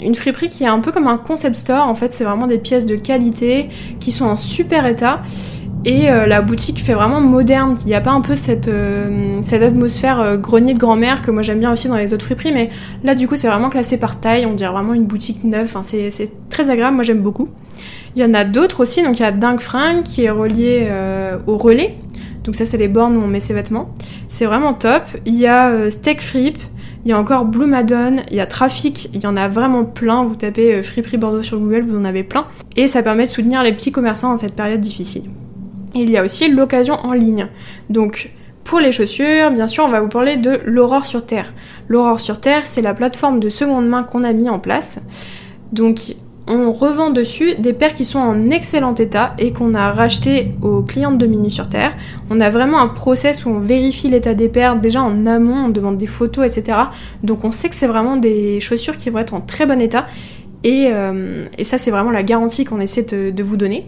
une 0.01 0.15
friperie 0.15 0.49
qui 0.49 0.63
est 0.63 0.69
un 0.69 0.79
peu 0.79 0.93
comme 0.93 1.09
un 1.09 1.17
concept 1.17 1.57
store. 1.57 1.89
En 1.89 1.97
fait, 1.97 2.13
c'est 2.13 2.23
vraiment 2.23 2.47
des 2.47 2.59
pièces 2.59 2.87
de 2.87 2.95
qualité 2.95 3.69
qui 3.99 4.13
sont 4.13 4.27
en 4.27 4.37
super 4.37 4.87
état. 4.87 5.23
Et 5.87 6.11
euh, 6.11 6.27
la 6.27 6.43
boutique 6.43 6.81
fait 6.83 6.95
vraiment 6.95 7.21
moderne. 7.21 7.77
Il 7.83 7.87
n'y 7.87 7.95
a 7.95 8.01
pas 8.01 8.11
un 8.11 8.21
peu 8.21 8.35
cette, 8.35 8.67
euh, 8.67 9.41
atmosphère 9.53 10.21
euh, 10.21 10.37
grenier 10.37 10.75
de 10.75 10.81
grand-mère 10.81 11.23
que 11.23 11.31
moi 11.31 11.43
j'aime 11.43 11.61
bien 11.61 11.73
aussi 11.73 11.87
dans 11.87 11.97
les 11.97 12.13
autres 12.13 12.25
friperies, 12.25 12.51
mais 12.51 12.71
là 13.05 13.15
du 13.15 13.29
coup 13.29 13.37
c'est 13.37 13.47
vraiment 13.47 13.71
classé 13.71 13.97
par 13.97 14.19
taille. 14.19 14.47
On 14.47 14.53
dirait 14.53 14.73
vraiment 14.73 14.95
une 14.95 15.05
boutique 15.05 15.45
neuve. 15.45 15.67
Enfin, 15.73 15.85
c'est 15.85 16.11
très 16.51 16.71
agréable. 16.71 16.97
Moi 16.97 17.05
j'aime 17.05 17.21
beaucoup. 17.21 17.49
Il 18.17 18.23
y 18.23 18.25
en 18.25 18.35
a 18.35 18.43
d'autres 18.43 18.81
aussi. 18.83 19.05
Donc 19.05 19.21
il 19.21 19.23
y 19.23 19.27
a 19.27 19.31
Dingue 19.31 19.61
Fringue 19.61 20.03
qui 20.03 20.25
est 20.25 20.31
relié 20.31 20.89
au 21.47 21.57
relais. 21.57 21.95
Donc 22.43 22.57
ça 22.57 22.67
c'est 22.67 22.79
les 22.79 22.89
bornes 22.89 23.17
où 23.17 23.21
on 23.21 23.29
met 23.29 23.41
ses 23.41 23.55
vêtements. 23.55 23.95
C'est 24.29 24.47
vraiment 24.47 24.75
top. 24.75 25.05
Il 25.25 25.37
y 25.37 25.47
a 25.47 25.89
Steak 25.91 26.21
Frip. 26.21 26.59
Il 27.05 27.11
y 27.11 27.13
a 27.13 27.21
encore 27.21 27.45
Blue 27.45 27.67
Madone, 27.67 28.23
il 28.33 28.37
y 28.37 28.41
a 28.41 28.47
Trafic, 28.47 29.11
il 29.15 29.23
y 29.23 29.29
en 29.29 29.37
a 29.37 29.47
vraiment 29.47 29.85
plein. 29.85 30.25
Vous 30.25 30.35
tapez 30.35 30.83
Friperie 30.83 31.19
Bordeaux 31.19 31.45
sur 31.45 31.61
Google, 31.61 31.83
vous 31.83 31.97
en 31.97 32.05
avez 32.05 32.25
plein. 32.25 32.47
Et 32.75 32.89
ça 32.89 33.05
permet 33.05 33.27
de 33.27 33.31
soutenir 33.31 33.63
les 33.63 33.73
petits 33.73 33.93
commerçants 33.93 34.33
en 34.33 34.37
cette 34.37 34.57
période 34.57 34.81
difficile 34.81 35.31
il 36.03 36.11
y 36.11 36.17
a 36.17 36.23
aussi 36.23 36.49
l'occasion 36.49 36.95
en 36.95 37.13
ligne. 37.13 37.49
Donc 37.91 38.31
pour 38.65 38.81
les 38.81 38.91
chaussures, 38.91 39.51
bien 39.53 39.69
sûr, 39.69 39.85
on 39.85 39.89
va 39.89 40.01
vous 40.01 40.09
parler 40.09 40.37
de 40.37 40.61
l'Aurore 40.65 41.05
sur 41.05 41.25
Terre. 41.25 41.53
L'Aurore 41.89 42.21
sur 42.21 42.41
Terre, 42.41 42.63
c'est 42.65 42.83
la 42.83 42.95
plateforme 42.95 43.39
de 43.39 43.49
seconde 43.49 43.87
main 43.89 44.03
qu'on 44.03 44.25
a 44.25 44.33
mis 44.33 44.51
en 44.51 44.59
place. 44.59 45.07
Donc 45.73 46.17
on 46.49 46.73
revend 46.73 47.11
dessus 47.11 47.55
des 47.57 47.73
paires 47.73 47.95
qui 47.95 48.05
sont 48.05 48.19
en 48.19 48.47
excellent 48.47 48.95
état 48.95 49.35
et 49.39 49.53
qu'on 49.53 49.75
a 49.75 49.91
racheté 49.91 50.55
aux 50.63 50.83
clientes 50.83 51.19
de 51.19 51.27
Minu 51.27 51.51
sur 51.51 51.69
Terre. 51.69 51.95
On 52.31 52.41
a 52.41 52.51
vraiment 52.51 52.81
un 52.81 52.89
process 52.89 53.45
où 53.45 53.51
on 53.51 53.59
vérifie 53.59 54.09
l'état 54.09 54.35
des 54.35 54.49
paires 54.49 54.77
déjà 54.77 55.03
en 55.03 55.27
amont, 55.27 55.67
on 55.67 55.69
demande 55.69 55.97
des 55.97 56.07
photos, 56.07 56.45
etc. 56.45 56.79
Donc 57.25 57.45
on 57.45 57.51
sait 57.51 57.69
que 57.69 57.75
c'est 57.75 57.89
vraiment 57.89 58.17
des 58.17 58.61
chaussures 58.61 58.97
qui 58.97 59.11
vont 59.11 59.19
être 59.19 59.35
en 59.35 59.41
très 59.41 59.67
bon 59.67 59.81
état 59.81 60.07
et, 60.67 60.89
euh, 60.93 61.47
ça 61.63 61.79
c'est 61.79 61.93
vraiment 61.93 62.11
la 62.11 62.25
garantie 62.25 62.65
qu'on 62.65 62.81
essaie 62.81 63.05
de 63.05 63.43
vous 63.43 63.57
donner. 63.57 63.87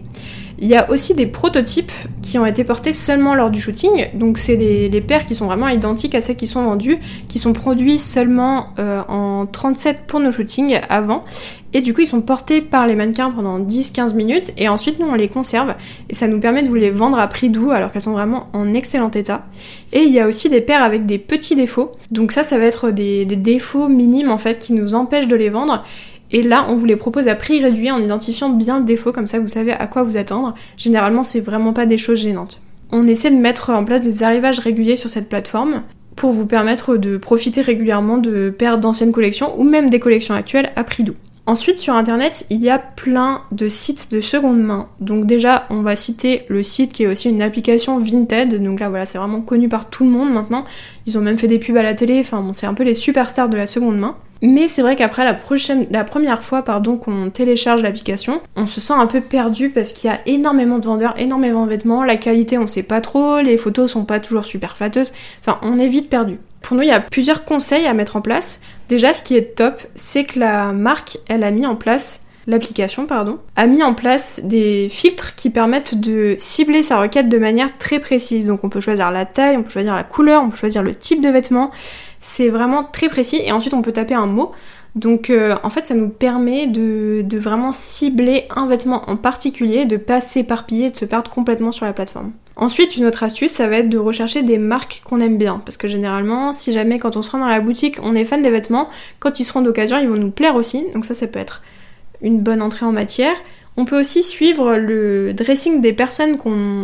Il 0.60 0.66
y 0.66 0.74
a 0.74 0.90
aussi 0.90 1.14
des 1.14 1.26
prototypes 1.26 1.92
qui 2.20 2.36
ont 2.36 2.44
été 2.44 2.64
portés 2.64 2.92
seulement 2.92 3.36
lors 3.36 3.50
du 3.50 3.60
shooting, 3.60 4.08
donc 4.14 4.38
c'est 4.38 4.56
les, 4.56 5.00
paires 5.00 5.24
qui 5.24 5.36
sont 5.36 5.46
vraiment 5.46 5.68
identiques 5.68 6.16
à 6.16 6.20
celles 6.20 6.36
qui 6.36 6.48
sont 6.48 6.64
vendues, 6.64 6.98
qui 7.28 7.38
sont 7.38 7.52
produits 7.52 7.96
seulement 7.96 8.70
euh, 8.80 9.02
en 9.06 9.46
37 9.46 10.00
pour 10.08 10.18
nos 10.18 10.32
shootings 10.32 10.80
avant, 10.88 11.24
et 11.72 11.80
du 11.80 11.94
coup 11.94 12.00
ils 12.00 12.08
sont 12.08 12.22
portés 12.22 12.60
par 12.60 12.88
les 12.88 12.96
mannequins 12.96 13.30
pendant 13.30 13.60
10-15 13.60 14.16
minutes, 14.16 14.52
et 14.56 14.68
ensuite 14.68 14.98
nous 14.98 15.06
on 15.06 15.14
les 15.14 15.28
conserve, 15.28 15.76
et 16.10 16.14
ça 16.14 16.26
nous 16.26 16.40
permet 16.40 16.64
de 16.64 16.68
vous 16.68 16.74
les 16.74 16.90
vendre 16.90 17.20
à 17.20 17.28
prix 17.28 17.50
doux 17.50 17.70
alors 17.70 17.92
qu'elles 17.92 18.02
sont 18.02 18.12
vraiment 18.12 18.48
en 18.52 18.74
excellent 18.74 19.12
état. 19.12 19.46
Et 19.92 20.00
il 20.00 20.12
y 20.12 20.18
a 20.18 20.26
aussi 20.26 20.50
des 20.50 20.60
paires 20.60 20.82
avec 20.82 21.06
des 21.06 21.18
petits 21.18 21.54
défauts, 21.54 21.92
donc 22.10 22.32
ça 22.32 22.42
ça 22.42 22.58
va 22.58 22.64
être 22.64 22.90
des 22.90 23.24
défauts 23.26 23.88
minimes 23.88 24.32
en 24.32 24.38
fait 24.38 24.58
qui 24.58 24.72
nous 24.72 24.96
empêchent 24.96 25.28
de 25.28 25.36
les 25.36 25.50
vendre, 25.50 25.84
et 26.30 26.42
là, 26.42 26.66
on 26.68 26.74
vous 26.74 26.84
les 26.84 26.96
propose 26.96 27.28
à 27.28 27.34
prix 27.34 27.62
réduit 27.62 27.90
en 27.90 28.00
identifiant 28.00 28.50
bien 28.50 28.78
le 28.78 28.84
défaut, 28.84 29.12
comme 29.12 29.26
ça 29.26 29.40
vous 29.40 29.46
savez 29.46 29.72
à 29.72 29.86
quoi 29.86 30.02
vous 30.02 30.16
attendre. 30.16 30.54
Généralement, 30.76 31.22
c'est 31.22 31.40
vraiment 31.40 31.72
pas 31.72 31.86
des 31.86 31.98
choses 31.98 32.20
gênantes. 32.20 32.60
On 32.90 33.06
essaie 33.06 33.30
de 33.30 33.36
mettre 33.36 33.70
en 33.70 33.84
place 33.84 34.02
des 34.02 34.22
arrivages 34.22 34.58
réguliers 34.58 34.96
sur 34.96 35.10
cette 35.10 35.28
plateforme 35.28 35.82
pour 36.16 36.32
vous 36.32 36.46
permettre 36.46 36.96
de 36.96 37.16
profiter 37.16 37.60
régulièrement 37.60 38.18
de 38.18 38.50
paires 38.50 38.78
d'anciennes 38.78 39.12
collections 39.12 39.58
ou 39.58 39.64
même 39.64 39.88
des 39.88 40.00
collections 40.00 40.34
actuelles 40.34 40.72
à 40.76 40.84
prix 40.84 41.04
doux. 41.04 41.14
Ensuite, 41.48 41.78
sur 41.78 41.94
internet, 41.94 42.44
il 42.50 42.62
y 42.62 42.68
a 42.68 42.78
plein 42.78 43.40
de 43.52 43.68
sites 43.68 44.12
de 44.12 44.20
seconde 44.20 44.62
main. 44.62 44.86
Donc, 45.00 45.24
déjà, 45.24 45.64
on 45.70 45.80
va 45.80 45.96
citer 45.96 46.42
le 46.48 46.62
site 46.62 46.92
qui 46.92 47.04
est 47.04 47.06
aussi 47.06 47.30
une 47.30 47.40
application 47.40 47.98
Vinted. 47.98 48.62
Donc 48.62 48.80
là, 48.80 48.90
voilà, 48.90 49.06
c'est 49.06 49.16
vraiment 49.16 49.40
connu 49.40 49.66
par 49.66 49.88
tout 49.88 50.04
le 50.04 50.10
monde 50.10 50.30
maintenant. 50.30 50.66
Ils 51.06 51.16
ont 51.16 51.22
même 51.22 51.38
fait 51.38 51.46
des 51.46 51.58
pubs 51.58 51.78
à 51.78 51.82
la 51.82 51.94
télé. 51.94 52.20
Enfin, 52.20 52.42
bon, 52.42 52.52
c'est 52.52 52.66
un 52.66 52.74
peu 52.74 52.82
les 52.82 52.92
superstars 52.92 53.48
de 53.48 53.56
la 53.56 53.64
seconde 53.64 53.96
main. 53.96 54.18
Mais 54.42 54.68
c'est 54.68 54.82
vrai 54.82 54.94
qu'après 54.94 55.24
la, 55.24 55.32
prochaine, 55.32 55.86
la 55.90 56.04
première 56.04 56.44
fois 56.44 56.60
pardon, 56.60 56.98
qu'on 56.98 57.30
télécharge 57.30 57.82
l'application, 57.82 58.42
on 58.54 58.66
se 58.66 58.78
sent 58.78 58.92
un 58.92 59.06
peu 59.06 59.22
perdu 59.22 59.70
parce 59.70 59.94
qu'il 59.94 60.10
y 60.10 60.12
a 60.12 60.20
énormément 60.26 60.78
de 60.78 60.84
vendeurs, 60.84 61.14
énormément 61.16 61.64
de 61.64 61.70
vêtements, 61.70 62.04
la 62.04 62.16
qualité 62.16 62.56
on 62.56 62.68
sait 62.68 62.84
pas 62.84 63.00
trop, 63.00 63.40
les 63.40 63.56
photos 63.56 63.90
sont 63.90 64.04
pas 64.04 64.20
toujours 64.20 64.44
super 64.44 64.76
flatteuses, 64.76 65.12
enfin 65.40 65.58
on 65.62 65.80
est 65.80 65.88
vite 65.88 66.08
perdu. 66.08 66.38
Pour 66.62 66.76
nous, 66.76 66.82
il 66.82 66.88
y 66.88 66.92
a 66.92 67.00
plusieurs 67.00 67.44
conseils 67.44 67.86
à 67.86 67.94
mettre 67.94 68.16
en 68.16 68.20
place. 68.20 68.60
Déjà, 68.88 69.14
ce 69.14 69.22
qui 69.22 69.36
est 69.36 69.54
top, 69.56 69.80
c'est 69.94 70.24
que 70.24 70.38
la 70.38 70.72
marque, 70.72 71.18
elle 71.28 71.44
a 71.44 71.50
mis 71.50 71.66
en 71.66 71.76
place 71.76 72.20
l'application, 72.48 73.06
pardon, 73.06 73.38
a 73.56 73.66
mis 73.66 73.82
en 73.82 73.92
place 73.92 74.40
des 74.42 74.88
filtres 74.88 75.34
qui 75.34 75.50
permettent 75.50 76.00
de 76.00 76.34
cibler 76.38 76.82
sa 76.82 76.98
requête 76.98 77.28
de 77.28 77.38
manière 77.38 77.76
très 77.76 78.00
précise. 78.00 78.46
Donc 78.46 78.64
on 78.64 78.70
peut 78.70 78.80
choisir 78.80 79.10
la 79.10 79.26
taille, 79.26 79.56
on 79.58 79.62
peut 79.62 79.70
choisir 79.70 79.94
la 79.94 80.02
couleur, 80.02 80.42
on 80.42 80.48
peut 80.48 80.56
choisir 80.56 80.82
le 80.82 80.96
type 80.96 81.22
de 81.22 81.28
vêtement. 81.28 81.70
C'est 82.20 82.48
vraiment 82.48 82.84
très 82.84 83.10
précis 83.10 83.40
et 83.44 83.52
ensuite 83.52 83.74
on 83.74 83.82
peut 83.82 83.92
taper 83.92 84.14
un 84.14 84.26
mot. 84.26 84.52
Donc 84.98 85.30
euh, 85.30 85.54
en 85.62 85.70
fait 85.70 85.86
ça 85.86 85.94
nous 85.94 86.08
permet 86.08 86.66
de, 86.66 87.24
vraiment 87.38 87.70
cibler 87.70 88.46
un 88.54 88.66
vêtement 88.66 89.08
en 89.08 89.16
particulier, 89.16 89.84
de 89.84 89.96
pas 89.96 90.20
s'éparpiller, 90.20 90.90
de 90.90 90.96
se 90.96 91.04
perdre 91.04 91.30
complètement 91.30 91.70
sur 91.70 91.86
la 91.86 91.92
plateforme. 91.92 92.32
Ensuite, 92.56 92.96
une 92.96 93.04
autre 93.04 93.22
astuce, 93.22 93.52
ça 93.52 93.68
va 93.68 93.76
être 93.76 93.88
de 93.88 93.98
rechercher 93.98 94.42
des 94.42 94.58
marques 94.58 95.02
qu'on 95.04 95.20
aime 95.20 95.38
bien. 95.38 95.62
Parce 95.64 95.76
que 95.76 95.86
généralement, 95.86 96.52
si 96.52 96.72
jamais 96.72 96.98
quand 96.98 97.16
on 97.16 97.22
se 97.22 97.30
rend 97.30 97.38
dans 97.38 97.46
la 97.46 97.60
boutique, 97.60 97.98
on 98.02 98.16
est 98.16 98.24
fan 98.24 98.42
des 98.42 98.50
vêtements, 98.50 98.88
quand 99.20 99.38
ils 99.38 99.44
seront 99.44 99.60
d'occasion, 99.60 99.96
ils 99.98 100.08
vont 100.08 100.16
nous 100.16 100.32
plaire 100.32 100.56
aussi. 100.56 100.84
Donc 100.92 101.04
ça, 101.04 101.14
ça 101.14 101.28
peut 101.28 101.38
être 101.38 101.62
une 102.20 102.40
bonne 102.40 102.60
entrée 102.60 102.84
en 102.84 102.90
matière. 102.90 103.36
On 103.80 103.84
peut 103.84 104.00
aussi 104.00 104.24
suivre 104.24 104.74
le 104.74 105.32
dressing 105.32 105.80
des 105.80 105.92
personnes 105.92 106.36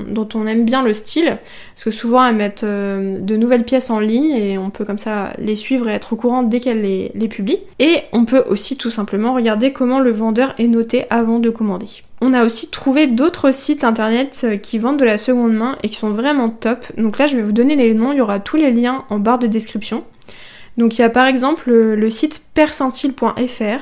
dont 0.08 0.28
on 0.32 0.46
aime 0.46 0.64
bien 0.64 0.84
le 0.84 0.94
style, 0.94 1.38
parce 1.74 1.82
que 1.82 1.90
souvent 1.90 2.24
elles 2.24 2.36
mettent 2.36 2.62
euh, 2.62 3.18
de 3.18 3.36
nouvelles 3.36 3.64
pièces 3.64 3.90
en 3.90 3.98
ligne 3.98 4.30
et 4.30 4.58
on 4.58 4.70
peut 4.70 4.84
comme 4.84 5.00
ça 5.00 5.32
les 5.38 5.56
suivre 5.56 5.88
et 5.88 5.92
être 5.92 6.12
au 6.12 6.16
courant 6.16 6.44
dès 6.44 6.60
qu'elles 6.60 6.82
les, 6.82 7.28
publient. 7.28 7.58
Et 7.80 8.02
on 8.12 8.24
peut 8.24 8.44
aussi 8.48 8.76
tout 8.76 8.90
simplement 8.90 9.34
regarder 9.34 9.72
comment 9.72 9.98
le 9.98 10.12
vendeur 10.12 10.54
est 10.58 10.68
noté 10.68 11.06
avant 11.10 11.40
de 11.40 11.50
commander. 11.50 11.88
On 12.20 12.32
a 12.32 12.44
aussi 12.44 12.70
trouvé 12.70 13.08
d'autres 13.08 13.50
sites 13.50 13.82
internet 13.82 14.42
euh, 14.44 14.56
qui 14.56 14.78
vendent 14.78 15.00
de 15.00 15.04
la 15.04 15.18
seconde 15.18 15.52
main 15.52 15.76
et 15.82 15.88
qui 15.88 15.96
sont 15.96 16.10
vraiment 16.10 16.48
top. 16.48 16.86
Donc 16.96 17.18
là 17.18 17.26
je 17.26 17.34
vais 17.34 17.42
vous 17.42 17.50
donner 17.50 17.74
les 17.74 17.92
noms, 17.92 18.12
il 18.12 18.18
y 18.18 18.20
aura 18.20 18.38
tous 18.38 18.56
les 18.56 18.70
liens 18.70 19.04
en 19.10 19.18
barre 19.18 19.40
de 19.40 19.48
description. 19.48 20.04
Donc 20.78 20.96
il 20.96 21.00
y 21.00 21.04
a 21.04 21.10
par 21.10 21.26
exemple 21.26 21.72
le 21.72 22.08
site 22.10 22.40
percentile.fr, 22.54 23.80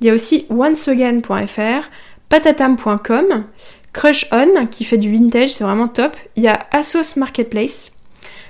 il 0.00 0.06
y 0.06 0.10
a 0.10 0.14
aussi 0.14 0.46
onceagain.fr, 0.50 1.90
patatam.com, 2.34 3.44
Crush 3.92 4.26
On 4.32 4.66
qui 4.66 4.82
fait 4.82 4.98
du 4.98 5.08
vintage, 5.08 5.50
c'est 5.50 5.62
vraiment 5.62 5.86
top. 5.86 6.16
Il 6.34 6.42
y 6.42 6.48
a 6.48 6.58
Asos 6.72 7.16
Marketplace. 7.16 7.92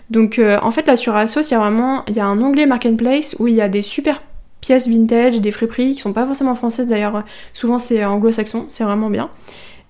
Donc 0.09 0.39
euh, 0.39 0.59
en 0.63 0.71
fait 0.71 0.87
là 0.87 0.97
sur 0.97 1.15
Asos, 1.15 1.51
il 1.51 1.53
y 1.53 1.55
a 1.55 1.59
vraiment 1.59 2.03
il 2.09 2.17
y 2.17 2.21
a 2.21 2.25
un 2.25 2.41
onglet 2.41 2.65
Marketplace 2.65 3.37
où 3.39 3.47
il 3.47 3.55
y 3.55 3.61
a 3.61 3.69
des 3.69 3.83
super 3.83 4.23
pièces 4.63 4.89
vintage, 4.89 5.39
des 5.39 5.53
friperies 5.53 5.95
qui 5.95 6.01
sont 6.01 6.15
pas 6.15 6.25
forcément 6.25 6.55
françaises 6.55 6.87
d'ailleurs, 6.87 7.25
souvent 7.53 7.79
c'est 7.79 8.03
anglo-saxon, 8.07 8.65
c'est 8.69 8.85
vraiment 8.85 9.11
bien. 9.11 9.29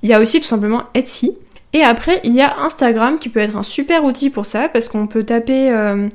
Il 0.03 0.09
y 0.09 0.12
a 0.12 0.21
aussi 0.21 0.40
tout 0.40 0.49
simplement 0.49 0.83
Etsy. 0.95 1.38
Et 1.73 1.83
après, 1.83 2.21
il 2.23 2.33
y 2.35 2.40
a 2.40 2.57
Instagram 2.61 3.18
qui 3.18 3.29
peut 3.29 3.40
être 3.40 3.57
un 3.57 3.64
super 3.64 4.05
outil 4.05 4.31
pour 4.31 4.47
ça 4.47 4.68
parce 4.68 4.88
qu'on 4.88 5.07
peut 5.09 5.25
taper 5.25 5.71
euh, 5.71 6.09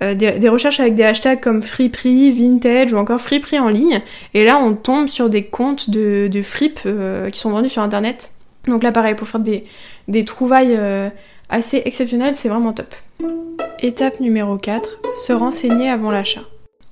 euh, 0.00 0.14
des, 0.14 0.48
recherches 0.48 0.80
avec 0.80 0.94
des 0.94 1.02
hashtags 1.02 1.40
comme 1.40 1.62
friperie, 1.62 2.30
vintage 2.30 2.92
ou 2.92 2.96
encore 2.96 3.20
friperie 3.20 3.58
en 3.58 3.68
ligne. 3.68 4.00
Et 4.34 4.44
là, 4.44 4.58
on 4.58 4.74
tombe 4.74 5.08
sur 5.08 5.28
des 5.28 5.44
comptes 5.44 5.90
de, 5.90 6.28
de 6.30 6.42
fripes 6.42 6.80
euh, 6.86 7.30
qui 7.30 7.40
sont 7.40 7.50
vendus 7.50 7.70
sur 7.70 7.82
internet. 7.82 8.30
Donc 8.66 8.82
là, 8.82 8.92
pareil, 8.92 9.14
pour 9.14 9.26
faire 9.26 9.40
des, 9.40 9.64
des 10.06 10.24
trouvailles 10.24 10.76
euh, 10.76 11.08
assez 11.48 11.82
exceptionnelles, 11.84 12.36
c'est 12.36 12.48
vraiment 12.48 12.72
top. 12.72 12.94
Étape 13.80 14.20
numéro 14.20 14.56
4, 14.56 15.00
se 15.14 15.32
renseigner 15.32 15.88
avant 15.90 16.10
l'achat. 16.10 16.42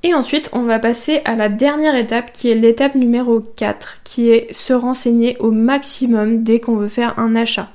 Et 0.03 0.15
ensuite, 0.15 0.51
on 0.53 0.63
va 0.63 0.79
passer 0.79 1.21
à 1.25 1.37
la 1.37 1.49
dernière 1.49 1.97
étape 1.97 2.33
qui 2.33 2.51
est 2.51 2.55
l'étape 2.55 2.95
numéro 2.95 3.41
4, 3.41 3.99
qui 4.05 4.31
est 4.31 4.53
se 4.53 4.73
renseigner 4.73 5.37
au 5.39 5.51
maximum 5.51 6.43
dès 6.43 6.61
qu'on 6.61 6.77
veut 6.77 6.89
faire 6.89 7.19
un 7.19 7.35
achat. 7.35 7.69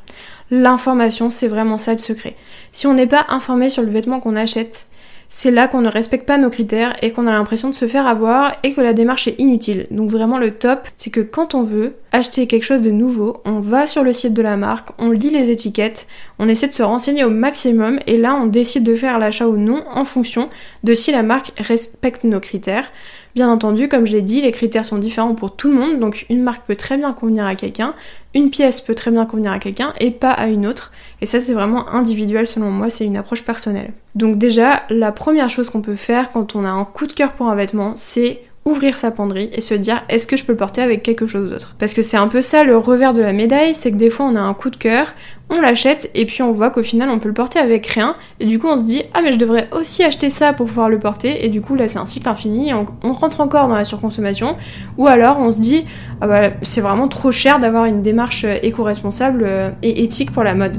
L'information, 0.50 1.30
c'est 1.30 1.48
vraiment 1.48 1.78
ça 1.78 1.94
le 1.94 1.98
secret. 1.98 2.36
Si 2.72 2.86
on 2.86 2.94
n'est 2.94 3.08
pas 3.08 3.26
informé 3.30 3.70
sur 3.70 3.84
le 3.84 3.90
vêtement 3.90 4.20
qu'on 4.20 4.36
achète, 4.36 4.88
c'est 5.34 5.50
là 5.50 5.70
qu'on 5.70 5.80
ne 5.80 5.90
respecte 5.90 6.28
pas 6.28 6.38
nos 6.38 6.50
critères 6.50 6.94
et 7.02 7.12
qu'on 7.12 7.26
a 7.26 7.32
l'impression 7.32 7.70
de 7.70 7.74
se 7.74 7.88
faire 7.88 8.06
avoir 8.06 8.52
et 8.64 8.74
que 8.74 8.82
la 8.82 8.92
démarche 8.92 9.30
est 9.30 9.40
inutile. 9.40 9.88
Donc 9.90 10.10
vraiment 10.10 10.38
le 10.38 10.52
top, 10.52 10.90
c'est 10.98 11.10
que 11.10 11.22
quand 11.22 11.56
on 11.56 11.64
veut 11.64 11.94
acheter 12.12 12.48
quelque 12.48 12.66
chose 12.66 12.82
de 12.82 12.92
nouveau, 12.92 13.38
on 13.46 13.62
va 13.62 13.88
sur 13.88 14.04
le 14.04 14.12
site 14.12 14.34
de 14.34 14.42
la 14.42 14.58
marque, 14.58 14.90
on 15.00 15.10
lit 15.10 15.30
les 15.30 15.50
étiquettes, 15.50 16.06
on 16.38 16.50
essaie 16.50 16.68
de 16.68 16.74
se 16.74 16.84
renseigner 16.84 17.24
au 17.24 17.30
maximum 17.30 18.00
et 18.08 18.18
là 18.18 18.36
on 18.36 18.46
décide 18.46 18.84
de 18.84 18.98
faire 18.98 19.20
l'achat 19.20 19.48
ou 19.48 19.56
non 19.56 19.86
en 19.96 20.04
fonction 20.04 20.50
de 20.84 20.94
si 20.94 21.14
la 21.14 21.24
marque 21.24 21.54
respecte 21.58 22.26
nos 22.26 22.42
critères. 22.42 22.92
Bien 23.34 23.50
entendu, 23.50 23.88
comme 23.88 24.06
je 24.06 24.12
l'ai 24.12 24.22
dit, 24.22 24.42
les 24.42 24.52
critères 24.52 24.86
sont 24.86 24.98
différents 24.98 25.36
pour 25.36 25.56
tout 25.56 25.70
le 25.70 25.76
monde, 25.76 26.00
donc 26.00 26.26
une 26.30 26.42
marque 26.42 26.66
peut 26.66 26.76
très 26.76 26.98
bien 26.98 27.14
convenir 27.14 27.46
à 27.46 27.56
quelqu'un, 27.56 27.94
une 28.34 28.50
pièce 28.50 28.82
peut 28.82 28.96
très 28.96 29.10
bien 29.10 29.26
convenir 29.26 29.52
à 29.54 29.60
quelqu'un 29.60 29.94
et 30.00 30.12
pas 30.12 30.32
à 30.32 30.48
une 30.48 30.68
autre. 30.68 30.92
Et 31.22 31.26
ça, 31.26 31.40
c'est 31.40 31.54
vraiment 31.54 31.90
individuel 31.90 32.46
selon 32.46 32.70
moi, 32.72 32.90
c'est 32.90 33.06
une 33.06 33.16
approche 33.16 33.44
personnelle. 33.44 33.94
Donc 34.16 34.38
déjà, 34.38 34.84
la 34.90 35.14
première 35.14 35.50
chose 35.50 35.70
qu'on 35.70 35.82
peut 35.82 35.96
faire 35.96 36.32
quand 36.32 36.56
on 36.56 36.66
a 36.66 36.70
un 36.70 36.84
coup 36.84 37.08
de 37.08 37.14
cœur 37.14 37.32
pour 37.32 37.48
un 37.48 37.56
vêtement, 37.56 37.94
c'est 37.96 38.42
ouvrir 38.64 39.00
sa 39.00 39.10
penderie 39.10 39.50
et 39.54 39.62
se 39.62 39.74
dire 39.74 40.04
est-ce 40.08 40.28
que 40.28 40.38
je 40.38 40.46
peux 40.46 40.52
le 40.52 40.58
porter 40.58 40.82
avec 40.82 41.02
quelque 41.02 41.26
chose 41.26 41.50
d'autre? 41.50 41.76
Parce 41.80 41.94
que 41.94 42.02
c'est 42.02 42.18
un 42.18 42.28
peu 42.28 42.42
ça 42.42 42.64
le 42.64 42.78
revers 42.78 43.14
de 43.14 43.22
la 43.22 43.34
médaille, 43.34 43.74
c'est 43.74 43.92
que 43.92 43.98
des 43.98 44.10
fois 44.10 44.28
on 44.28 44.36
a 44.36 44.40
un 44.40 44.54
coup 44.54 44.70
de 44.70 44.76
cœur, 44.76 45.14
on 45.50 45.60
l'achète 45.60 46.12
et 46.14 46.26
puis 46.26 46.44
on 46.44 46.52
voit 46.52 46.70
qu'au 46.70 46.84
final 46.84 47.10
on 47.10 47.18
peut 47.18 47.28
le 47.28 47.34
porter 47.34 47.58
avec 47.58 47.88
rien. 47.88 48.16
Et 48.40 48.46
du 48.46 48.60
coup 48.60 48.68
on 48.68 48.78
se 48.78 48.84
dit 48.84 49.04
ah 49.14 49.22
mais 49.24 49.32
je 49.32 49.40
devrais 49.40 49.68
aussi 49.72 50.04
acheter 50.04 50.30
ça 50.30 50.54
pour 50.54 50.68
pouvoir 50.68 50.90
le 50.90 51.00
porter. 51.00 51.44
Et 51.44 51.50
du 51.50 51.62
coup 51.62 51.76
là 51.76 51.88
c'est 51.88 52.00
un 52.00 52.06
cycle 52.06 52.30
infini, 52.30 52.72
on, 52.74 53.14
rentre 53.14 53.42
encore 53.42 53.68
dans 53.68 53.76
la 53.76 53.84
surconsommation. 53.84 54.56
Ou 54.98 55.08
alors 55.08 55.40
on 55.40 55.50
se 55.50 55.60
dit 55.60 55.86
ah 56.22 56.28
bah 56.28 56.50
c'est 56.62 56.82
vraiment 56.82 57.08
trop 57.08 57.32
cher 57.32 57.60
d'avoir 57.60 57.86
une 57.86 58.04
démarche 58.04 58.46
éco-responsable 58.62 59.44
euh, 59.44 59.72
et 59.82 60.04
éthique 60.04 60.32
pour 60.32 60.44
la 60.44 60.54
mode. 60.54 60.78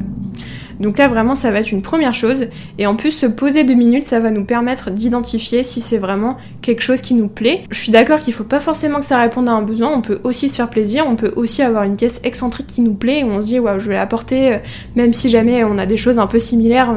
Donc 0.83 0.99
là 0.99 1.07
vraiment 1.07 1.37
ça 1.37 1.53
va 1.53 1.61
être 1.61 1.71
une 1.71 1.81
première 1.81 2.13
chose 2.13 2.47
et 2.77 2.89
en 2.89 2.97
plus 2.97 3.13
se 3.13 3.27
poser 3.27 3.63
deux 3.63 3.75
minutes 3.75 4.05
ça 4.05 4.19
va 4.19 4.33
nous 4.33 4.45
permettre 4.45 4.91
d'identifier 4.91 5.63
si 5.63 5.81
c'est 5.81 5.97
vraiment 5.97 6.37
quelque 6.61 6.83
chose 6.83 7.03
qui 7.03 7.15
nous 7.15 7.29
plaît. 7.29 7.63
Je 7.71 7.79
suis 7.79 7.93
d'accord 7.93 8.19
qu'il 8.19 8.35
faut 8.35 8.43
pas 8.43 8.59
forcément 8.59 8.99
que 8.99 9.05
ça 9.05 9.21
réponde 9.21 9.49
à 9.49 9.53
un 9.53 9.63
besoin, 9.63 9.93
on 9.95 10.01
peut 10.01 10.19
aussi 10.25 10.49
se 10.49 10.57
faire 10.57 10.69
plaisir, 10.69 11.05
on 11.09 11.15
peut 11.15 11.33
aussi 11.37 11.63
avoir 11.63 11.85
une 11.85 11.95
pièce 11.95 12.21
excentrique 12.25 12.67
qui 12.67 12.81
nous 12.81 12.95
plaît 12.95 13.23
où 13.23 13.29
on 13.29 13.41
se 13.41 13.47
dit 13.47 13.61
waouh 13.61 13.79
je 13.79 13.87
vais 13.87 13.95
la 13.95 14.07
porter 14.07 14.55
euh, 14.55 14.59
même 14.97 15.13
si 15.13 15.29
jamais 15.29 15.63
on 15.63 15.79
a 15.79 15.87
des 15.87 15.97
choses 15.97 16.19
un 16.19 16.27
peu 16.27 16.41
similaires. 16.41 16.91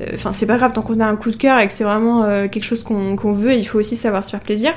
Euh, 0.00 0.06
enfin 0.14 0.32
c'est 0.32 0.46
pas 0.46 0.56
grave 0.56 0.72
tant 0.72 0.82
qu'on 0.82 0.98
a 0.98 1.06
un 1.06 1.16
coup 1.16 1.30
de 1.30 1.36
cœur 1.36 1.60
et 1.60 1.66
que 1.68 1.72
c'est 1.72 1.84
vraiment 1.84 2.24
euh, 2.24 2.48
quelque 2.48 2.64
chose 2.64 2.82
qu'on 2.82 3.32
veut, 3.32 3.54
il 3.54 3.64
faut 3.64 3.78
aussi 3.78 3.94
savoir 3.94 4.24
se 4.24 4.30
faire 4.30 4.40
plaisir. 4.40 4.72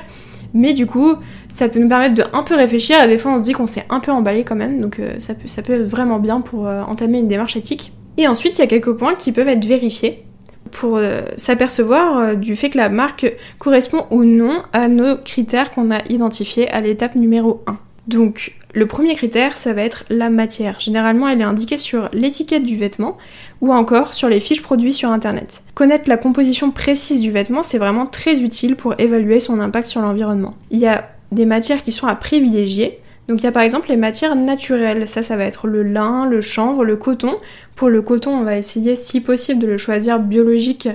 Mais 0.54 0.72
du 0.72 0.86
coup, 0.86 1.14
ça 1.48 1.68
peut 1.68 1.80
nous 1.80 1.88
permettre 1.88 2.14
de 2.14 2.24
un 2.32 2.42
peu 2.42 2.54
réfléchir 2.54 3.02
et 3.02 3.08
des 3.08 3.18
fois 3.18 3.32
on 3.32 3.38
se 3.38 3.42
dit 3.42 3.54
qu'on 3.54 3.66
s'est 3.66 3.86
un 3.90 3.98
peu 3.98 4.12
emballé 4.12 4.44
quand 4.44 4.54
même, 4.54 4.80
donc 4.80 5.00
ça, 5.18 5.34
peut, 5.34 5.48
ça 5.48 5.62
peut 5.62 5.72
être 5.72 5.88
vraiment 5.88 6.18
bien 6.18 6.42
pour 6.42 6.66
entamer 6.66 7.18
une 7.18 7.28
démarche 7.28 7.56
éthique. 7.56 7.92
Et 8.16 8.28
ensuite, 8.28 8.58
il 8.58 8.62
y 8.62 8.64
a 8.64 8.68
quelques 8.68 8.92
points 8.92 9.14
qui 9.14 9.32
peuvent 9.32 9.48
être 9.48 9.64
vérifiés 9.64 10.24
pour 10.70 10.96
euh, 10.96 11.22
s'apercevoir 11.36 12.18
euh, 12.18 12.34
du 12.34 12.56
fait 12.56 12.70
que 12.70 12.78
la 12.78 12.88
marque 12.88 13.30
correspond 13.58 14.06
ou 14.10 14.24
non 14.24 14.62
à 14.72 14.88
nos 14.88 15.16
critères 15.16 15.70
qu'on 15.70 15.90
a 15.90 15.98
identifiés 16.08 16.68
à 16.70 16.80
l'étape 16.80 17.14
numéro 17.14 17.62
1. 17.66 17.78
Donc, 18.08 18.56
le 18.74 18.86
premier 18.86 19.14
critère, 19.14 19.56
ça 19.56 19.74
va 19.74 19.82
être 19.82 20.04
la 20.08 20.30
matière. 20.30 20.80
Généralement, 20.80 21.28
elle 21.28 21.40
est 21.40 21.44
indiquée 21.44 21.76
sur 21.76 22.08
l'étiquette 22.12 22.64
du 22.64 22.76
vêtement 22.76 23.18
ou 23.60 23.72
encore 23.72 24.14
sur 24.14 24.28
les 24.28 24.40
fiches 24.40 24.62
produits 24.62 24.94
sur 24.94 25.10
Internet. 25.10 25.62
Connaître 25.74 26.08
la 26.08 26.16
composition 26.16 26.70
précise 26.70 27.20
du 27.20 27.30
vêtement, 27.30 27.62
c'est 27.62 27.78
vraiment 27.78 28.06
très 28.06 28.40
utile 28.40 28.76
pour 28.76 28.98
évaluer 28.98 29.40
son 29.40 29.60
impact 29.60 29.86
sur 29.86 30.00
l'environnement. 30.00 30.54
Il 30.70 30.78
y 30.78 30.86
a 30.86 31.10
des 31.32 31.46
matières 31.46 31.82
qui 31.84 31.92
sont 31.92 32.06
à 32.06 32.14
privilégier, 32.14 32.98
Donc 33.28 33.40
il 33.40 33.44
y 33.44 33.48
a 33.48 33.52
par 33.52 33.62
exemple 33.62 33.88
les 33.88 33.96
matières 33.96 34.34
naturelles, 34.34 35.06
ça 35.06 35.22
ça 35.22 35.36
va 35.36 35.44
être 35.44 35.66
le 35.66 35.82
lin, 35.82 36.26
le 36.26 36.40
chanvre, 36.40 36.84
le 36.84 36.96
coton. 36.96 37.38
Pour 37.76 37.88
le 37.88 38.02
coton, 38.02 38.32
on 38.32 38.42
va 38.42 38.56
essayer 38.56 38.96
si 38.96 39.20
possible 39.20 39.60
de 39.60 39.66
le 39.66 39.78
choisir 39.78 40.18
biologique 40.18 40.88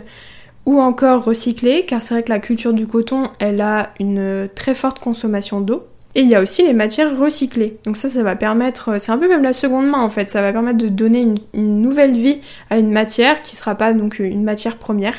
ou 0.66 0.82
encore 0.82 1.24
recyclé, 1.24 1.86
car 1.86 2.02
c'est 2.02 2.13
vrai 2.13 2.24
que 2.24 2.30
la 2.30 2.40
culture 2.40 2.74
du 2.74 2.86
coton, 2.86 3.30
elle 3.40 3.62
a 3.62 3.94
une 4.02 4.50
très 4.54 4.76
forte 4.76 5.00
consommation 5.00 5.62
d'eau. 5.62 5.88
Et 6.13 6.22
il 6.22 6.30
y 6.30 6.36
a 6.36 6.42
aussi 6.42 6.66
les 6.66 6.74
matières 6.74 7.18
recyclées. 7.18 7.78
Donc 7.86 7.96
ça, 7.96 8.10
ça 8.10 8.24
va 8.24 8.36
permettre, 8.36 9.00
c'est 9.00 9.12
un 9.12 9.18
peu 9.18 9.30
comme 9.30 9.44
la 9.44 9.54
seconde 9.54 9.88
main 9.88 10.02
en 10.02 10.10
fait, 10.10 10.30
ça 10.30 10.42
va 10.42 10.52
permettre 10.52 10.80
de 10.80 10.90
donner 10.90 11.28
une, 11.54 11.82
nouvelle 11.82 12.18
vie 12.18 12.42
à 12.70 12.80
une 12.80 12.92
matière 12.92 13.42
qui 13.42 13.56
sera 13.56 13.76
pas 13.76 13.94
donc 13.94 14.20
une 14.20 14.44
matière 14.44 14.78
première. 14.78 15.13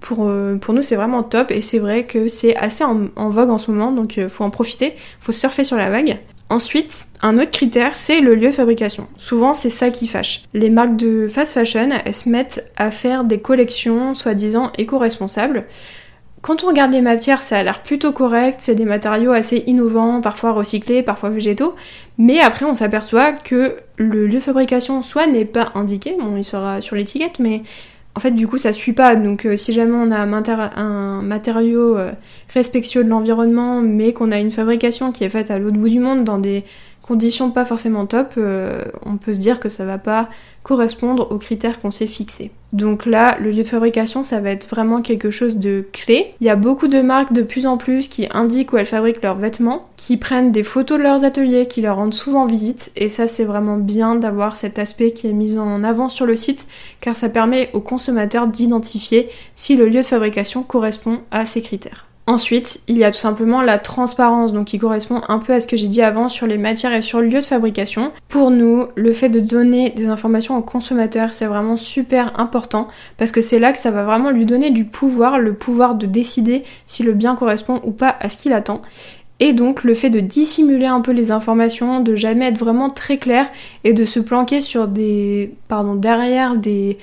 Pour, 0.00 0.26
euh, 0.28 0.58
nous, 0.68 0.82
c'est 0.82 0.96
vraiment 0.96 1.22
top 1.22 1.50
et 1.50 1.60
c'est 1.60 1.78
vrai 1.78 2.04
que 2.04 2.28
c'est 2.28 2.56
assez 2.56 2.84
en, 2.84 3.28
vogue 3.28 3.50
en 3.50 3.58
ce 3.58 3.70
moment, 3.70 3.90
donc 3.90 4.16
euh, 4.16 4.28
faut 4.28 4.44
en 4.44 4.50
profiter, 4.50 4.94
faut 5.18 5.32
surfer 5.32 5.64
sur 5.64 5.76
la 5.76 5.90
vague. 5.90 6.18
Ensuite, 6.50 7.06
un 7.22 7.38
autre 7.38 7.50
critère, 7.50 7.96
c'est 7.96 8.20
le 8.20 8.34
lieu 8.34 8.48
de 8.48 8.54
fabrication. 8.54 9.08
Souvent, 9.16 9.54
c'est 9.54 9.70
ça 9.70 9.90
qui 9.90 10.06
fâche. 10.06 10.42
Les 10.52 10.70
marques 10.70 10.96
de 10.96 11.26
fast 11.26 11.54
fashion, 11.54 11.88
elles 12.04 12.14
se 12.14 12.28
mettent 12.28 12.70
à 12.76 12.90
faire 12.90 13.24
des 13.24 13.40
collections 13.40 14.14
soi-disant 14.14 14.70
éco-responsables. 14.76 15.64
Quand 16.42 16.62
on 16.62 16.66
regarde 16.66 16.92
les 16.92 17.00
matières, 17.00 17.42
ça 17.42 17.56
a 17.56 17.62
l'air 17.62 17.82
plutôt 17.82 18.12
correct, 18.12 18.56
c'est 18.58 18.74
des 18.74 18.84
matériaux 18.84 19.32
assez 19.32 19.64
innovants, 19.66 20.20
parfois 20.20 20.52
recyclés, 20.52 21.02
parfois 21.02 21.30
végétaux, 21.30 21.74
mais 22.18 22.38
après 22.40 22.66
on 22.66 22.74
s'aperçoit 22.74 23.32
que 23.32 23.76
le 23.96 24.26
lieu 24.26 24.34
de 24.34 24.40
fabrication 24.40 25.00
soit 25.00 25.26
n'est 25.26 25.46
pas 25.46 25.72
indiqué, 25.74 26.14
bon 26.20 26.36
il 26.36 26.44
sera 26.44 26.82
sur 26.82 26.96
l'étiquette, 26.96 27.38
mais 27.38 27.62
en 28.16 28.20
fait, 28.20 28.30
du 28.30 28.46
coup, 28.46 28.58
ça 28.58 28.72
suit 28.72 28.92
pas. 28.92 29.16
Donc, 29.16 29.44
euh, 29.44 29.56
si 29.56 29.72
jamais 29.72 29.94
on 29.94 30.10
a 30.10 30.18
un, 30.18 31.22
matériau 31.22 31.96
euh, 31.98 32.12
respectueux 32.52 33.02
de 33.02 33.08
l'environnement, 33.08 33.80
mais 33.80 34.12
qu'on 34.12 34.30
a 34.30 34.38
une 34.38 34.52
fabrication 34.52 35.10
qui 35.10 35.24
est 35.24 35.28
faite 35.28 35.50
à 35.50 35.58
l'autre 35.58 35.76
bout 35.76 35.88
du 35.88 35.98
monde 35.98 36.22
dans 36.24 36.38
des 36.38 36.64
conditions 37.06 37.50
pas 37.50 37.66
forcément 37.66 38.06
top, 38.06 38.34
euh, 38.38 38.82
on 39.04 39.18
peut 39.18 39.34
se 39.34 39.38
dire 39.38 39.60
que 39.60 39.68
ça 39.68 39.84
va 39.84 39.98
pas 39.98 40.30
correspondre 40.62 41.30
aux 41.30 41.36
critères 41.36 41.80
qu'on 41.80 41.90
s'est 41.90 42.06
fixés. 42.06 42.50
Donc 42.72 43.04
là, 43.04 43.36
le 43.38 43.50
lieu 43.50 43.62
de 43.62 43.68
fabrication, 43.68 44.22
ça 44.22 44.40
va 44.40 44.50
être 44.50 44.66
vraiment 44.66 45.02
quelque 45.02 45.30
chose 45.30 45.58
de 45.58 45.84
clé. 45.92 46.32
Il 46.40 46.46
y 46.46 46.50
a 46.50 46.56
beaucoup 46.56 46.88
de 46.88 47.02
marques 47.02 47.34
de 47.34 47.42
plus 47.42 47.66
en 47.66 47.76
plus 47.76 48.08
qui 48.08 48.26
indiquent 48.32 48.72
où 48.72 48.78
elles 48.78 48.86
fabriquent 48.86 49.22
leurs 49.22 49.36
vêtements, 49.36 49.90
qui 49.96 50.16
prennent 50.16 50.50
des 50.50 50.62
photos 50.62 50.96
de 50.96 51.02
leurs 51.02 51.26
ateliers, 51.26 51.66
qui 51.66 51.82
leur 51.82 51.96
rendent 51.96 52.14
souvent 52.14 52.46
visite, 52.46 52.90
et 52.96 53.10
ça 53.10 53.26
c'est 53.26 53.44
vraiment 53.44 53.76
bien 53.76 54.14
d'avoir 54.14 54.56
cet 54.56 54.78
aspect 54.78 55.10
qui 55.10 55.26
est 55.26 55.34
mis 55.34 55.58
en 55.58 55.84
avant 55.84 56.08
sur 56.08 56.24
le 56.24 56.36
site, 56.36 56.66
car 57.02 57.14
ça 57.14 57.28
permet 57.28 57.68
aux 57.74 57.80
consommateurs 57.80 58.46
d'identifier 58.46 59.28
si 59.54 59.76
le 59.76 59.86
lieu 59.86 60.00
de 60.00 60.06
fabrication 60.06 60.62
correspond 60.62 61.20
à 61.30 61.44
ces 61.44 61.60
critères. 61.60 62.06
Ensuite, 62.26 62.80
il 62.88 62.96
y 62.96 63.04
a 63.04 63.10
tout 63.10 63.18
simplement 63.18 63.60
la 63.60 63.78
transparence, 63.78 64.54
donc 64.54 64.68
qui 64.68 64.78
correspond 64.78 65.20
un 65.28 65.38
peu 65.38 65.52
à 65.52 65.60
ce 65.60 65.66
que 65.66 65.76
j'ai 65.76 65.88
dit 65.88 66.00
avant 66.00 66.28
sur 66.28 66.46
les 66.46 66.56
matières 66.56 66.94
et 66.94 67.02
sur 67.02 67.20
le 67.20 67.26
lieu 67.26 67.40
de 67.40 67.44
fabrication. 67.44 68.12
Pour 68.28 68.50
nous, 68.50 68.86
le 68.94 69.12
fait 69.12 69.28
de 69.28 69.40
donner 69.40 69.90
des 69.90 70.06
informations 70.06 70.56
aux 70.56 70.62
consommateurs, 70.62 71.34
c'est 71.34 71.44
vraiment 71.44 71.76
super 71.76 72.38
important 72.40 72.88
parce 73.18 73.30
que 73.30 73.42
c'est 73.42 73.58
là 73.58 73.72
que 73.72 73.78
ça 73.78 73.90
va 73.90 74.04
vraiment 74.04 74.30
lui 74.30 74.46
donner 74.46 74.70
du 74.70 74.86
pouvoir, 74.86 75.38
le 75.38 75.52
pouvoir 75.52 75.96
de 75.96 76.06
décider 76.06 76.64
si 76.86 77.02
le 77.02 77.12
bien 77.12 77.36
correspond 77.36 77.82
ou 77.84 77.90
pas 77.90 78.16
à 78.20 78.30
ce 78.30 78.38
qu'il 78.38 78.54
attend. 78.54 78.80
Et 79.40 79.52
donc 79.52 79.84
le 79.84 79.94
fait 79.94 80.10
de 80.10 80.20
dissimuler 80.20 80.86
un 80.86 81.02
peu 81.02 81.12
les 81.12 81.30
informations, 81.30 82.00
de 82.00 82.16
jamais 82.16 82.46
être 82.46 82.58
vraiment 82.58 82.88
très 82.88 83.18
clair 83.18 83.50
et 83.82 83.92
de 83.92 84.06
se 84.06 84.20
planquer 84.20 84.60
sur 84.60 84.88
des. 84.88 85.52
pardon, 85.68 85.94
derrière 85.94 86.56
des 86.56 86.98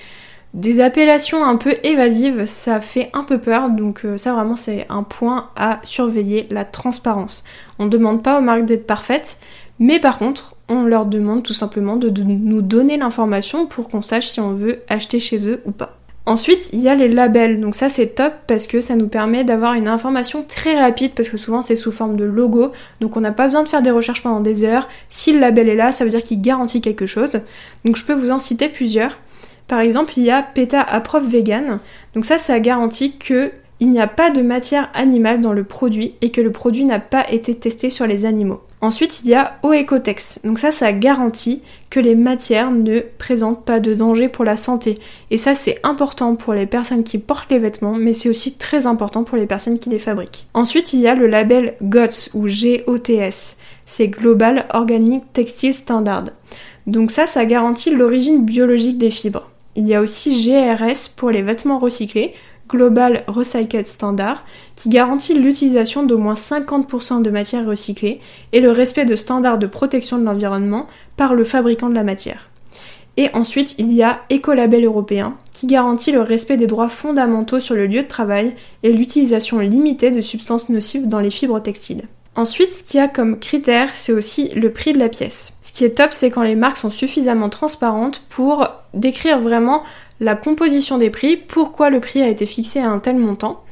des 0.53 0.81
appellations 0.81 1.43
un 1.43 1.55
peu 1.55 1.75
évasives, 1.83 2.45
ça 2.45 2.81
fait 2.81 3.09
un 3.13 3.23
peu 3.23 3.37
peur, 3.37 3.69
donc 3.69 4.03
euh, 4.03 4.17
ça 4.17 4.33
vraiment 4.33 4.57
c'est 4.57 4.85
un 4.89 5.03
point 5.03 5.49
à 5.55 5.79
surveiller, 5.83 6.47
la 6.51 6.65
transparence. 6.65 7.43
On 7.79 7.85
ne 7.85 7.89
demande 7.89 8.21
pas 8.21 8.37
aux 8.37 8.41
marques 8.41 8.65
d'être 8.65 8.85
parfaites, 8.85 9.39
mais 9.79 9.99
par 9.99 10.19
contre, 10.19 10.55
on 10.67 10.83
leur 10.83 11.05
demande 11.05 11.43
tout 11.43 11.53
simplement 11.53 11.95
de, 11.95 12.09
nous 12.21 12.61
donner 12.61 12.97
l'information 12.97 13.65
pour 13.65 13.89
qu'on 13.89 14.01
sache 14.01 14.27
si 14.27 14.39
on 14.39 14.53
veut 14.53 14.81
acheter 14.89 15.19
chez 15.19 15.47
eux 15.47 15.61
ou 15.65 15.71
pas. 15.71 15.97
Ensuite, 16.27 16.69
il 16.71 16.81
y 16.81 16.87
a 16.87 16.93
les 16.93 17.07
labels. 17.07 17.59
Donc 17.59 17.73
ça 17.73 17.89
c'est 17.89 18.15
top 18.15 18.33
parce 18.45 18.67
que 18.67 18.79
ça 18.79 18.95
nous 18.95 19.07
permet 19.07 19.43
d'avoir 19.43 19.73
une 19.73 19.87
information 19.87 20.45
très 20.47 20.79
rapide 20.79 21.13
parce 21.15 21.29
que 21.29 21.37
souvent 21.37 21.61
c'est 21.61 21.75
sous 21.75 21.91
forme 21.91 22.15
de 22.15 22.25
logo. 22.25 22.71
Donc 22.99 23.17
on 23.17 23.21
n'a 23.21 23.31
pas 23.31 23.47
besoin 23.47 23.63
de 23.63 23.69
faire 23.69 23.81
des 23.81 23.89
recherches 23.89 24.21
pendant 24.21 24.39
des 24.39 24.63
heures. 24.63 24.87
Si 25.09 25.33
le 25.33 25.39
label 25.39 25.67
est 25.67 25.75
là, 25.75 25.91
ça 25.91 26.03
veut 26.03 26.11
dire 26.11 26.23
qu'il 26.23 26.41
garantit 26.41 26.79
quelque 26.79 27.07
chose. 27.07 27.41
Donc 27.83 27.95
je 27.95 28.05
peux 28.05 28.13
vous 28.13 28.31
en 28.31 28.37
citer 28.37 28.69
plusieurs. 28.69 29.17
Par 29.71 29.79
exemple, 29.79 30.15
il 30.17 30.25
y 30.25 30.31
a 30.31 30.43
PETA 30.43 30.81
Approve 30.81 31.29
Vegan. 31.29 31.79
Donc 32.13 32.25
ça, 32.25 32.38
ça 32.38 32.60
garantit 32.60 33.15
que 33.15 33.51
il 33.79 33.89
n'y 33.89 34.01
a 34.01 34.07
pas 34.07 34.29
de 34.29 34.41
matière 34.41 34.91
animale 34.93 35.39
dans 35.39 35.53
le 35.53 35.63
produit 35.63 36.15
et 36.19 36.29
que 36.29 36.41
le 36.41 36.51
produit 36.51 36.84
n'a 36.84 36.99
pas 36.99 37.25
été 37.31 37.55
testé 37.55 37.89
sur 37.89 38.05
les 38.05 38.25
animaux. 38.25 38.60
Ensuite, 38.81 39.21
il 39.21 39.29
y 39.29 39.34
a 39.34 39.60
Oecotex. 39.63 40.41
Donc 40.43 40.60
ça, 40.60 40.73
ça 40.73 40.91
garantit 40.91 41.62
que 41.89 42.01
les 42.01 42.15
matières 42.15 42.69
ne 42.69 42.99
présentent 43.17 43.63
pas 43.63 43.79
de 43.79 43.93
danger 43.93 44.27
pour 44.27 44.43
la 44.43 44.57
santé. 44.57 44.97
Et 45.29 45.38
ça, 45.38 45.55
c'est 45.55 45.79
important 45.84 46.36
pour 46.36 46.53
les 46.53 46.65
personnes 46.65 47.05
qui 47.05 47.17
portent 47.17 47.49
les 47.49 47.60
vêtements, 47.60 47.95
mais 47.95 48.12
c'est 48.12 48.27
aussi 48.27 48.57
très 48.57 48.88
important 48.88 49.23
pour 49.23 49.38
les 49.38 49.45
personnes 49.45 49.79
qui 49.79 49.89
les 49.89 49.99
fabriquent. 49.99 50.47
Ensuite, 50.53 50.91
il 50.91 50.99
y 50.99 51.07
a 51.07 51.15
le 51.15 51.27
label 51.27 51.75
GOTS 51.81 52.31
ou 52.34 52.47
GOTS. 52.47 53.55
C'est 53.86 54.10
Global 54.10 54.65
Organic 54.73 55.31
Textile 55.31 55.75
Standard. 55.75 56.25
Donc 56.88 57.10
ça, 57.10 57.25
ça 57.25 57.45
garantit 57.45 57.95
l'origine 57.95 58.43
biologique 58.43 58.97
des 58.97 59.12
fibres. 59.12 59.47
Il 59.75 59.88
y 59.88 59.95
a 59.95 60.01
aussi 60.01 60.31
GRS 60.31 61.10
pour 61.15 61.31
les 61.31 61.41
vêtements 61.41 61.79
recyclés, 61.79 62.34
Global 62.67 63.23
Recycled 63.27 63.86
Standard, 63.86 64.45
qui 64.75 64.89
garantit 64.89 65.34
l'utilisation 65.34 66.03
d'au 66.03 66.17
moins 66.17 66.34
50% 66.36 67.21
de 67.21 67.29
matières 67.29 67.65
recyclées 67.65 68.21
et 68.53 68.62
le 68.62 68.71
respect 68.71 69.05
de 69.05 69.15
standards 69.15 69.60
de 69.60 69.67
protection 69.67 70.17
de 70.17 70.23
l'environnement 70.23 70.88
par 71.17 71.34
le 71.34 71.43
fabricant 71.43 71.89
de 71.89 71.95
la 71.95 72.03
matière. 72.03 72.49
Et 73.17 73.29
ensuite, 73.34 73.75
il 73.77 73.91
y 73.91 74.03
a 74.03 74.21
Écolabel 74.29 74.86
européen, 74.86 75.38
qui 75.51 75.67
garantit 75.67 76.13
le 76.13 76.21
respect 76.21 76.55
des 76.55 76.67
droits 76.67 76.89
fondamentaux 76.89 77.60
sur 77.60 77.75
le 77.75 77.88
lieu 77.88 78.03
de 78.03 78.07
travail 78.07 78.55
et 78.84 78.93
l'utilisation 78.93 79.60
limitée 79.60 80.12
de 80.12 80.21
substances 80.21 80.69
nocives 80.69 81.10
dans 81.10 81.19
les 81.19 81.29
fibres 81.29 81.62
textiles. 81.62 82.03
Ensuite, 82.36 82.72
ce 82.72 82.84
qu'il 82.84 83.00
y 83.00 83.04
a 83.04 83.10
comme 83.10 83.39
critère, 83.39 83.89
c'est 83.94 84.13
aussi 84.13 84.50
le 84.56 84.72
prix 84.72 84.94
de 84.94 85.00
la 85.00 85.10
pièce. 85.10 85.54
Ce 85.62 85.74
qui 85.74 85.84
est 85.84 85.98
top, 85.98 86.13
c'est 86.13 86.30
quand 86.30 86.44
les 86.44 86.56
marques 86.56 86.78
sont 86.78 86.89
suffisamment 86.89 87.50
transparentes 87.50 88.24
pour 88.30 88.67
décrire 88.94 89.41
vraiment 89.41 89.84
la 90.22 90.36
composition 90.36 90.98
des 90.98 91.10
prix, 91.10 91.36
pourquoi 91.36 91.89
le 91.89 92.00
prix 92.00 92.22
a 92.22 92.30
été 92.30 92.46
fixé 92.46 92.80
à 92.80 92.89
un 92.89 93.00
tel 93.00 93.17
montant. 93.17 93.63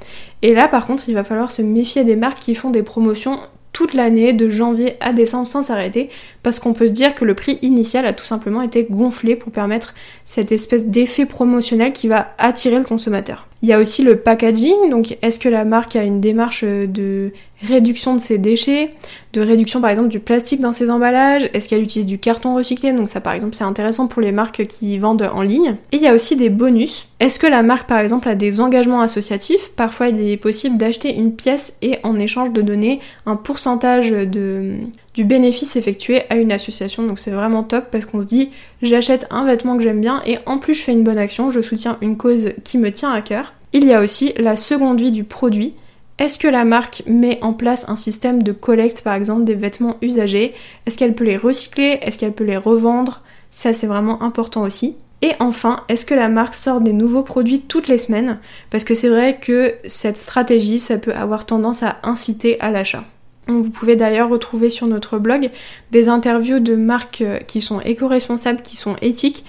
Et 0.41 0.54
là, 0.54 0.67
par 0.67 0.88
contre, 0.88 1.08
il 1.08 1.15
va 1.15 1.24
falloir 1.24 1.52
se 1.52 1.62
méfier 1.62 2.04
des 2.04 2.15
marques 2.15 2.39
qui 2.39 2.56
font 2.56 2.69
des 2.69 2.84
promotions 2.84 3.39
toute 3.72 3.93
l'année, 3.93 4.34
de 4.34 4.50
janvier 4.50 4.98
à 5.00 5.13
décembre 5.13 5.48
sans 5.48 5.62
s'arrêter, 5.62 6.10
parce 6.43 6.60
qu'on 6.60 6.74
peut 6.74 6.88
se 6.88 6.93
dire 6.93 7.15
que 7.15 7.24
le 7.24 7.36
prix 7.36 7.60
initial 7.62 8.06
a 8.06 8.13
tout 8.13 8.26
simplement 8.26 8.62
été 8.62 8.86
gonflé 8.89 9.36
pour 9.36 9.52
permettre 9.54 9.93
cette 10.29 10.51
espèce 10.51 10.85
d'effet 10.85 11.25
promotionnel 11.25 11.91
qui 11.91 12.07
va 12.07 12.35
attirer 12.37 12.77
le 12.77 12.83
consommateur. 12.83 13.47
Il 13.63 13.67
y 13.67 13.73
a 13.73 13.79
aussi 13.79 14.03
le 14.03 14.17
packaging, 14.17 14.91
donc 14.91 15.17
est-ce 15.23 15.39
que 15.39 15.49
la 15.49 15.65
marque 15.65 15.95
a 15.95 16.03
une 16.03 16.21
démarche 16.21 16.63
de 16.63 17.33
réduction 17.63 18.13
de 18.13 18.21
ses 18.21 18.37
déchets, 18.37 18.91
de 19.33 19.41
réduction 19.41 19.81
par 19.81 19.89
exemple 19.89 20.09
du 20.09 20.19
plastique 20.19 20.61
dans 20.61 20.71
ses 20.71 20.91
emballages, 20.91 21.49
est-ce 21.53 21.67
qu'elle 21.67 21.81
utilise 21.81 22.05
du 22.05 22.19
carton 22.19 22.55
recyclé, 22.55 22.93
donc 22.93 23.09
ça 23.09 23.21
par 23.21 23.33
exemple 23.33 23.55
c'est 23.55 23.63
intéressant 23.63 24.05
pour 24.05 24.21
les 24.21 24.31
marques 24.31 24.67
qui 24.67 24.99
vendent 24.99 25.29
en 25.33 25.41
ligne. 25.41 25.75
Et 25.91 25.97
il 25.97 26.01
y 26.03 26.07
a 26.07 26.13
aussi 26.13 26.35
des 26.35 26.49
bonus. 26.49 27.07
Est-ce 27.19 27.39
que 27.39 27.47
la 27.47 27.63
marque 27.63 27.89
par 27.89 27.97
exemple 27.97 28.29
a 28.29 28.35
des 28.35 28.61
engagements 28.61 29.01
associatifs? 29.01 29.71
Parfois 29.75 30.09
il 30.09 30.21
est 30.21 30.37
possible 30.37 30.77
d'acheter 30.77 31.13
une 31.15 31.33
pièce 31.33 31.75
et 31.81 31.97
en 32.03 32.19
échange 32.19 32.51
de 32.51 32.61
donner 32.61 32.99
un 33.25 33.35
pourcentage 33.35 34.11
de, 34.11 34.75
du 35.13 35.24
bénéfice 35.24 35.76
effectué 35.76 36.24
à 36.30 36.36
une 36.36 36.52
association. 36.52 37.04
Donc 37.04 37.19
c'est 37.19 37.32
vraiment 37.32 37.63
top 37.63 37.86
parce 37.91 38.06
qu'on 38.06 38.22
se 38.22 38.28
dit 38.28 38.50
j'achète 38.82 39.28
un 39.32 39.45
vêtement 39.45 39.78
que 39.78 39.84
j'aime 39.84 40.02
bien 40.02 40.22
et 40.26 40.38
en 40.45 40.58
plus 40.58 40.74
je 40.74 40.82
fais 40.82 40.93
une 40.93 41.04
bonne 41.04 41.17
action, 41.17 41.50
je 41.52 41.62
soutiens 41.62 41.98
une 42.02 42.17
cause 42.17 42.52
qui 42.63 42.78
me 42.78 42.91
tient 42.91 43.12
à 43.12 43.22
cœur. 43.22 43.54
Il 43.74 43.86
y 43.86 43.93
a 43.93 44.02
aussi 44.02 44.34
la 44.38 44.56
seconde 44.56 45.00
vie 45.00 45.12
du 45.12 45.24
produit. 45.24 45.74
Est-ce 46.17 46.39
que 46.39 46.48
la 46.48 46.65
marque 46.65 47.04
met 47.06 47.39
en 47.41 47.54
place 47.54 47.88
un 47.88 47.95
système 47.95 48.43
de 48.43 48.52
collecte 48.52 49.02
par 49.04 49.13
exemple 49.13 49.45
des 49.45 49.56
vêtements 49.56 49.98
usagés? 50.02 50.54
Est-ce 50.86 50.98
qu'elle 50.98 51.15
peut 51.15 51.24
les 51.24 51.38
recycler? 51.38 52.00
Est-ce 52.02 52.19
qu'elle 52.19 52.34
peut 52.34 52.43
les 52.43 52.58
revendre? 52.58 53.22
Ça 53.52 53.74
c'est 53.74 53.88
vraiment 53.88 54.22
important 54.22 54.63
aussi. 54.63 54.98
Et 55.22 55.32
enfin, 55.39 55.84
est-ce 55.89 56.06
que 56.06 56.13
la 56.13 56.30
marque 56.30 56.56
sort 56.56 56.80
des 56.80 56.93
nouveaux 56.93 57.24
produits 57.24 57.62
toutes 57.62 57.89
les 57.89 57.98
semaines? 57.98 58.39
Parce 58.69 58.86
que 58.86 58.95
c'est 58.95 59.10
vrai 59.10 59.38
que 59.39 59.74
cette 59.86 60.17
stratégie, 60.17 60.80
ça 60.80 60.98
peut 60.98 61.13
avoir 61.13 61.45
tendance 61.45 61.84
à 61.84 61.98
inciter 62.04 62.60
à 62.62 62.72
l'achat. 62.72 63.04
Vous 63.49 63.69
pouvez 63.69 63.95
d'ailleurs 63.95 64.29
retrouver 64.29 64.69
sur 64.69 64.88
notre 64.88 65.17
blog 65.17 65.49
des 65.91 66.09
interviews 66.09 66.59
de 66.59 66.75
marques 66.75 67.21
euh, 67.21 67.39
qui 67.39 67.62
sont 67.62 67.81
éco-responsables, 67.81 68.62
qui 68.62 68.75
sont 68.75 68.95
éthiques, 69.01 69.45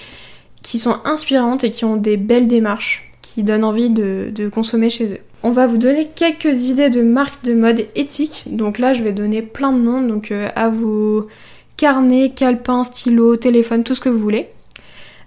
qui 0.62 0.78
sont 0.78 0.96
inspirantes 1.04 1.64
et 1.64 1.70
qui 1.70 1.84
ont 1.84 1.96
des 1.96 2.16
belles 2.16 2.48
démarches, 2.48 3.10
qui 3.22 3.42
donnent 3.42 3.64
envie 3.64 3.90
de, 3.90 4.50
consommer 4.52 4.90
chez 4.90 5.14
eux. 5.14 5.18
On 5.42 5.52
va 5.52 5.66
vous 5.66 5.78
donner 5.78 6.08
quelques 6.14 6.68
idées 6.68 6.90
de 6.90 7.02
marques 7.02 7.44
de 7.44 7.54
mode 7.54 7.86
éthiques. 7.94 8.44
Donc 8.46 8.78
là, 8.78 8.92
je 8.92 9.02
vais 9.02 9.12
donner 9.12 9.42
plein 9.42 9.72
de 9.72 9.78
noms, 9.78 10.02
donc 10.02 10.32
euh, 10.32 10.48
à 10.54 10.68
vos 10.68 11.28
carnets, 11.76 12.30
calepins, 12.30 12.84
stylos, 12.84 13.36
téléphones, 13.36 13.84
tout 13.84 13.94
ce 13.94 14.00
que 14.00 14.10
vous 14.10 14.18
voulez. 14.18 14.48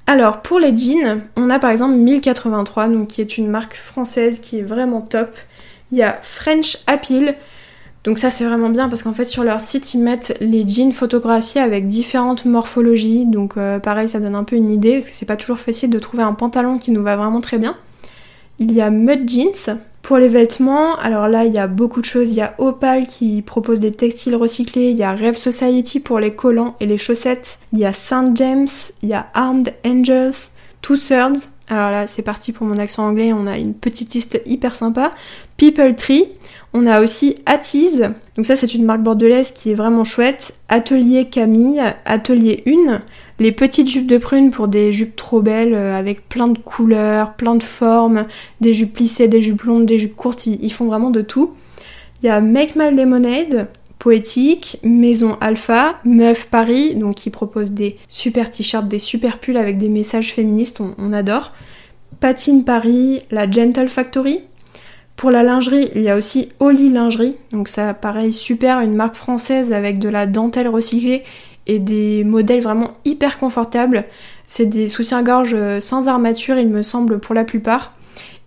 Alors 0.05 0.41
pour 0.41 0.59
les 0.59 0.75
jeans, 0.75 1.21
on 1.37 1.49
a 1.49 1.59
par 1.59 1.71
exemple 1.71 1.95
1083, 1.95 2.89
donc 2.89 3.07
qui 3.07 3.21
est 3.21 3.37
une 3.37 3.47
marque 3.47 3.75
française 3.75 4.39
qui 4.39 4.59
est 4.59 4.63
vraiment 4.63 5.01
top. 5.01 5.29
Il 5.91 5.97
y 5.97 6.03
a 6.03 6.19
French 6.21 6.77
Appeal, 6.87 7.35
Donc 8.03 8.19
ça 8.19 8.29
c'est 8.29 8.43
vraiment 8.43 8.69
bien 8.69 8.89
parce 8.89 9.01
qu'en 9.01 9.13
fait 9.13 9.25
sur 9.25 9.43
leur 9.43 9.61
site 9.61 9.93
ils 9.93 10.01
mettent 10.01 10.35
les 10.41 10.67
jeans 10.67 10.91
photographiés 10.91 11.61
avec 11.61 11.87
différentes 11.87 12.45
morphologies. 12.45 13.25
Donc 13.25 13.57
euh, 13.57 13.79
pareil 13.79 14.09
ça 14.09 14.19
donne 14.19 14.35
un 14.35 14.43
peu 14.43 14.55
une 14.55 14.71
idée 14.71 14.93
parce 14.93 15.07
que 15.07 15.13
c'est 15.13 15.25
pas 15.25 15.37
toujours 15.37 15.59
facile 15.59 15.89
de 15.89 15.99
trouver 15.99 16.23
un 16.23 16.33
pantalon 16.33 16.77
qui 16.77 16.91
nous 16.91 17.03
va 17.03 17.15
vraiment 17.15 17.41
très 17.41 17.57
bien. 17.57 17.77
Il 18.59 18.71
y 18.73 18.81
a 18.81 18.89
Mud 18.89 19.29
Jeans. 19.29 19.79
Pour 20.03 20.17
les 20.17 20.27
vêtements, 20.27 20.97
alors 20.97 21.29
là 21.29 21.45
il 21.45 21.53
y 21.53 21.59
a 21.59 21.67
beaucoup 21.67 22.01
de 22.01 22.05
choses. 22.05 22.33
Il 22.33 22.39
y 22.39 22.41
a 22.41 22.55
Opal 22.57 23.07
qui 23.07 23.41
propose 23.41 23.79
des 23.79 23.93
textiles 23.93 24.35
recyclés, 24.35 24.89
il 24.89 24.97
y 24.97 25.03
a 25.03 25.13
Rev 25.13 25.35
Society 25.35 26.01
pour 26.01 26.19
les 26.19 26.35
collants 26.35 26.75
et 26.81 26.85
les 26.85 26.97
chaussettes, 26.97 27.59
il 27.71 27.79
y 27.79 27.85
a 27.85 27.93
Saint 27.93 28.35
James, 28.35 28.67
il 29.01 29.07
y 29.07 29.13
a 29.13 29.27
Armed 29.33 29.73
Angels, 29.85 30.51
Two 30.81 30.97
Thirds. 30.97 31.47
Alors 31.69 31.89
là 31.89 32.05
c'est 32.05 32.21
parti 32.21 32.51
pour 32.51 32.67
mon 32.67 32.79
accent 32.79 33.07
anglais, 33.07 33.31
on 33.31 33.47
a 33.47 33.57
une 33.57 33.73
petite 33.73 34.13
liste 34.13 34.41
hyper 34.45 34.75
sympa. 34.75 35.11
People 35.55 35.95
Tree. 35.95 36.27
On 36.75 36.87
a 36.87 37.01
aussi 37.01 37.35
Attise, 37.45 38.09
donc 38.35 38.47
ça 38.47 38.55
c'est 38.55 38.73
une 38.73 38.83
marque 38.83 39.03
bordelaise 39.03 39.51
qui 39.51 39.69
est 39.69 39.75
vraiment 39.75 40.03
chouette. 40.03 40.55
Atelier 40.69 41.25
Camille, 41.25 41.83
Atelier 42.05 42.63
1, 42.65 43.01
les 43.37 43.51
petites 43.51 43.87
jupes 43.87 44.07
de 44.07 44.17
prune 44.17 44.49
pour 44.49 44.67
des 44.67 44.91
jupes 44.91 45.15
trop 45.15 45.39
belles 45.39 45.75
euh, 45.75 45.95
avec 45.95 46.27
plein 46.27 46.47
de 46.47 46.57
couleurs, 46.57 47.33
plein 47.33 47.53
de 47.53 47.63
formes, 47.63 48.25
des 48.59 48.73
jupes 48.73 48.93
plissées, 48.93 49.27
des 49.27 49.43
jupes 49.43 49.61
longues, 49.61 49.85
des 49.85 49.99
jupes 49.99 50.15
courtes, 50.15 50.47
ils, 50.47 50.73
font 50.73 50.85
vraiment 50.85 51.11
de 51.11 51.21
tout. 51.21 51.53
Il 52.23 52.25
y 52.25 52.29
a 52.29 52.41
Make 52.41 52.75
My 52.75 52.89
Lemonade, 52.89 53.67
Poétique, 53.99 54.79
Maison 54.81 55.37
Alpha, 55.41 55.99
Meuf 56.05 56.45
Paris, 56.45 56.95
donc 56.95 57.15
qui 57.15 57.29
propose 57.29 57.71
des 57.71 57.97
super 58.07 58.49
t-shirts, 58.49 58.87
des 58.87 58.97
super 58.97 59.37
pulls 59.37 59.57
avec 59.57 59.77
des 59.77 59.89
messages 59.89 60.33
féministes, 60.33 60.81
on 60.97 61.13
adore. 61.13 61.53
Patine 62.19 62.63
Paris, 62.63 63.21
la 63.31 63.49
Gentle 63.49 63.89
Factory, 63.89 64.41
pour 65.23 65.31
la 65.31 65.41
lingerie, 65.41 65.89
il 65.95 66.01
y 66.01 66.09
a 66.09 66.17
aussi 66.17 66.49
Oli 66.59 66.89
Lingerie, 66.89 67.37
donc 67.51 67.69
ça 67.69 67.93
pareil 67.93 68.33
super, 68.33 68.81
une 68.81 68.93
marque 68.93 69.15
française 69.15 69.71
avec 69.71 69.97
de 69.97 70.09
la 70.09 70.27
dentelle 70.27 70.67
recyclée 70.67 71.23
et 71.65 71.79
des 71.79 72.25
modèles 72.25 72.61
vraiment 72.61 72.95
hyper 73.05 73.39
confortables. 73.39 74.03
C'est 74.47 74.65
des 74.65 74.89
soutiens-gorge 74.89 75.53
euh, 75.53 75.79
sans 75.79 76.09
armature, 76.09 76.57
il 76.57 76.67
me 76.67 76.81
semble, 76.81 77.21
pour 77.21 77.33
la 77.33 77.45
plupart. 77.45 77.93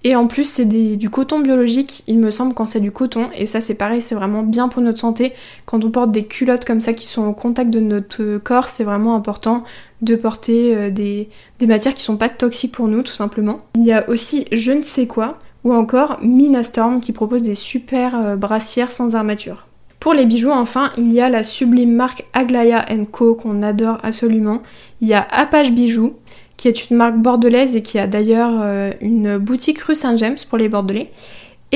Et 0.04 0.14
en 0.14 0.26
plus, 0.26 0.44
c'est 0.44 0.66
du 0.66 1.08
coton 1.08 1.40
biologique, 1.40 2.02
il 2.08 2.18
me 2.18 2.30
semble, 2.30 2.52
quand 2.52 2.66
c'est 2.66 2.80
du 2.80 2.92
coton. 2.92 3.30
Et 3.34 3.46
ça, 3.46 3.62
c'est 3.62 3.76
pareil, 3.76 4.02
c'est 4.02 4.14
vraiment 4.14 4.42
bien 4.42 4.68
pour 4.68 4.82
notre 4.82 4.98
santé. 4.98 5.32
Quand 5.64 5.82
on 5.82 5.90
porte 5.90 6.10
des 6.10 6.26
culottes 6.26 6.66
comme 6.66 6.82
ça 6.82 6.92
qui 6.92 7.06
sont 7.06 7.24
au 7.24 7.32
contact 7.32 7.70
de 7.70 7.80
notre 7.80 8.36
corps, 8.36 8.68
c'est 8.68 8.84
vraiment 8.84 9.14
important 9.14 9.64
de 10.02 10.14
porter 10.14 10.76
euh, 10.76 10.90
des, 10.90 11.30
des 11.58 11.66
matières 11.66 11.94
qui 11.94 12.02
sont 12.02 12.18
pas 12.18 12.28
toxiques 12.28 12.72
pour 12.72 12.86
nous, 12.86 13.02
tout 13.02 13.14
simplement. 13.14 13.60
Il 13.76 13.86
y 13.86 13.94
a 13.94 14.06
aussi 14.10 14.44
je 14.52 14.72
ne 14.72 14.82
sais 14.82 15.06
quoi 15.06 15.38
ou 15.66 15.74
encore 15.74 16.18
Minastorm 16.22 17.00
qui 17.00 17.10
propose 17.10 17.42
des 17.42 17.56
super 17.56 18.14
euh, 18.14 18.36
brassières 18.36 18.92
sans 18.92 19.16
armature. 19.16 19.66
Pour 19.98 20.14
les 20.14 20.24
bijoux, 20.24 20.52
enfin, 20.52 20.92
il 20.96 21.12
y 21.12 21.20
a 21.20 21.28
la 21.28 21.42
sublime 21.42 21.92
marque 21.92 22.24
Aglaya 22.32 22.86
Co 23.10 23.34
qu'on 23.34 23.64
adore 23.64 23.98
absolument. 24.04 24.62
Il 25.00 25.08
y 25.08 25.14
a 25.14 25.26
Apache 25.28 25.72
Bijoux, 25.72 26.14
qui 26.56 26.68
est 26.68 26.88
une 26.88 26.96
marque 26.96 27.16
bordelaise 27.16 27.74
et 27.74 27.82
qui 27.82 27.98
a 27.98 28.06
d'ailleurs 28.06 28.52
euh, 28.62 28.92
une 29.00 29.38
boutique 29.38 29.80
rue 29.80 29.96
Saint-James 29.96 30.36
pour 30.48 30.56
les 30.56 30.68
Bordelais. 30.68 31.10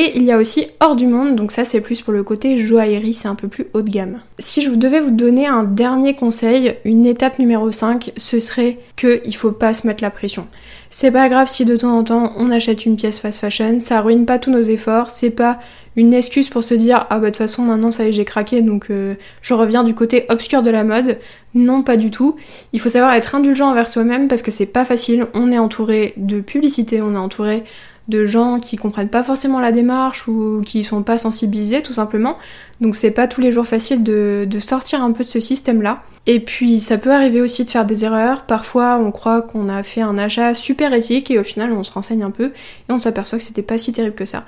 Et 0.02 0.16
il 0.16 0.24
y 0.24 0.32
a 0.32 0.38
aussi 0.38 0.66
Hors 0.80 0.96
du 0.96 1.06
Monde, 1.06 1.36
donc 1.36 1.52
ça 1.52 1.66
c'est 1.66 1.82
plus 1.82 2.00
pour 2.00 2.14
le 2.14 2.22
côté 2.22 2.56
joaillerie, 2.56 3.12
c'est 3.12 3.28
un 3.28 3.34
peu 3.34 3.48
plus 3.48 3.66
haut 3.74 3.82
de 3.82 3.90
gamme. 3.90 4.22
Si 4.38 4.62
je 4.62 4.70
devais 4.70 4.98
vous 4.98 5.10
donner 5.10 5.46
un 5.46 5.62
dernier 5.62 6.16
conseil, 6.16 6.74
une 6.86 7.04
étape 7.04 7.38
numéro 7.38 7.70
5, 7.70 8.12
ce 8.16 8.38
serait 8.38 8.78
qu'il 8.96 9.36
faut 9.36 9.52
pas 9.52 9.74
se 9.74 9.86
mettre 9.86 10.02
la 10.02 10.08
pression. 10.08 10.46
C'est 10.88 11.10
pas 11.10 11.28
grave 11.28 11.48
si 11.48 11.66
de 11.66 11.76
temps 11.76 11.98
en 11.98 12.02
temps 12.02 12.32
on 12.38 12.50
achète 12.50 12.86
une 12.86 12.96
pièce 12.96 13.18
fast 13.18 13.40
fashion, 13.40 13.78
ça 13.78 14.00
ruine 14.00 14.24
pas 14.24 14.38
tous 14.38 14.50
nos 14.50 14.62
efforts, 14.62 15.10
c'est 15.10 15.28
pas 15.28 15.58
une 15.96 16.14
excuse 16.14 16.48
pour 16.48 16.64
se 16.64 16.72
dire 16.72 17.06
ah 17.10 17.18
bah 17.18 17.26
de 17.26 17.26
toute 17.26 17.36
façon 17.36 17.62
maintenant 17.64 17.90
ça 17.90 18.06
y 18.06 18.08
est 18.08 18.12
j'ai 18.12 18.24
craqué 18.24 18.62
donc 18.62 18.86
euh, 18.88 19.16
je 19.42 19.52
reviens 19.52 19.84
du 19.84 19.94
côté 19.94 20.24
obscur 20.30 20.62
de 20.62 20.70
la 20.70 20.82
mode. 20.82 21.18
Non 21.52 21.82
pas 21.82 21.98
du 21.98 22.10
tout. 22.10 22.36
Il 22.72 22.80
faut 22.80 22.88
savoir 22.88 23.12
être 23.12 23.34
indulgent 23.34 23.68
envers 23.68 23.88
soi-même 23.88 24.28
parce 24.28 24.40
que 24.40 24.50
c'est 24.50 24.64
pas 24.64 24.86
facile. 24.86 25.26
On 25.34 25.52
est 25.52 25.58
entouré 25.58 26.14
de 26.16 26.40
publicité, 26.40 27.02
on 27.02 27.14
est 27.14 27.18
entouré 27.18 27.64
de 28.08 28.26
gens 28.26 28.58
qui 28.58 28.76
comprennent 28.76 29.08
pas 29.08 29.22
forcément 29.22 29.60
la 29.60 29.72
démarche 29.72 30.26
ou 30.26 30.62
qui 30.64 30.82
sont 30.84 31.02
pas 31.02 31.18
sensibilisés 31.18 31.82
tout 31.82 31.92
simplement. 31.92 32.36
Donc 32.80 32.94
c'est 32.94 33.10
pas 33.10 33.28
tous 33.28 33.40
les 33.40 33.52
jours 33.52 33.66
facile 33.66 34.02
de, 34.02 34.46
sortir 34.58 35.02
un 35.02 35.12
peu 35.12 35.24
de 35.24 35.28
ce 35.28 35.40
système-là. 35.40 36.02
Et 36.26 36.40
puis 36.40 36.80
ça 36.80 36.98
peut 36.98 37.12
arriver 37.12 37.40
aussi 37.40 37.64
de 37.64 37.70
faire 37.70 37.84
des 37.84 38.04
erreurs. 38.04 38.42
Parfois 38.42 38.98
on 38.98 39.10
croit 39.10 39.42
qu'on 39.42 39.68
a 39.68 39.82
fait 39.82 40.02
un 40.02 40.18
achat 40.18 40.54
super 40.54 40.92
éthique 40.92 41.30
et 41.30 41.38
au 41.38 41.44
final 41.44 41.72
on 41.72 41.82
se 41.82 41.92
renseigne 41.92 42.22
un 42.22 42.30
peu 42.30 42.46
et 42.46 42.92
on 42.92 42.98
s'aperçoit 42.98 43.38
que 43.38 43.44
c'était 43.44 43.62
pas 43.62 43.78
si 43.78 43.92
terrible 43.92 44.14
que 44.14 44.26
ça. 44.26 44.44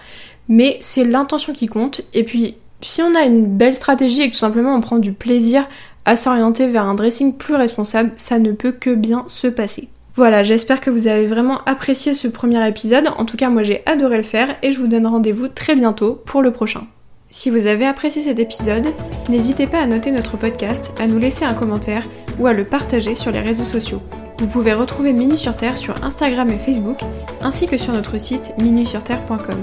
Mais 0.48 0.76
c'est 0.80 1.04
l'intention 1.04 1.52
qui 1.52 1.66
compte. 1.66 2.02
Et 2.14 2.24
puis 2.24 2.56
si 2.80 3.00
on 3.00 3.14
a 3.14 3.22
une 3.22 3.46
belle 3.46 3.74
stratégie 3.74 4.22
et 4.22 4.28
que 4.28 4.32
tout 4.32 4.40
simplement 4.40 4.74
on 4.74 4.80
prend 4.80 4.98
du 4.98 5.12
plaisir 5.12 5.68
à 6.04 6.16
s'orienter 6.16 6.66
vers 6.66 6.84
un 6.84 6.94
dressing 6.94 7.36
plus 7.36 7.54
responsable, 7.54 8.12
ça 8.16 8.38
ne 8.38 8.50
peut 8.50 8.72
que 8.72 8.94
bien 8.94 9.24
se 9.28 9.46
passer. 9.46 9.88
Voilà, 10.14 10.42
j'espère 10.42 10.80
que 10.80 10.90
vous 10.90 11.08
avez 11.08 11.26
vraiment 11.26 11.64
apprécié 11.64 12.12
ce 12.12 12.28
premier 12.28 12.66
épisode. 12.68 13.08
En 13.16 13.24
tout 13.24 13.38
cas, 13.38 13.48
moi 13.48 13.62
j'ai 13.62 13.82
adoré 13.86 14.18
le 14.18 14.22
faire 14.22 14.56
et 14.62 14.70
je 14.70 14.78
vous 14.78 14.86
donne 14.86 15.06
rendez-vous 15.06 15.48
très 15.48 15.74
bientôt 15.74 16.20
pour 16.26 16.42
le 16.42 16.52
prochain. 16.52 16.86
Si 17.30 17.48
vous 17.48 17.66
avez 17.66 17.86
apprécié 17.86 18.20
cet 18.20 18.38
épisode, 18.38 18.88
n'hésitez 19.30 19.66
pas 19.66 19.80
à 19.80 19.86
noter 19.86 20.10
notre 20.10 20.36
podcast, 20.36 20.92
à 21.00 21.06
nous 21.06 21.18
laisser 21.18 21.46
un 21.46 21.54
commentaire 21.54 22.06
ou 22.38 22.46
à 22.46 22.52
le 22.52 22.64
partager 22.64 23.14
sur 23.14 23.30
les 23.30 23.40
réseaux 23.40 23.64
sociaux. 23.64 24.02
Vous 24.38 24.48
pouvez 24.48 24.74
retrouver 24.74 25.14
Minu 25.14 25.38
sur 25.38 25.56
Terre 25.56 25.78
sur 25.78 26.04
Instagram 26.04 26.50
et 26.50 26.58
Facebook, 26.58 27.00
ainsi 27.40 27.66
que 27.66 27.78
sur 27.78 27.94
notre 27.94 28.18
site 28.18 28.52
minusurterre.com. 28.60 29.62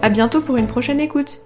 A 0.00 0.08
bientôt 0.08 0.40
pour 0.40 0.56
une 0.56 0.66
prochaine 0.66 1.00
écoute 1.00 1.42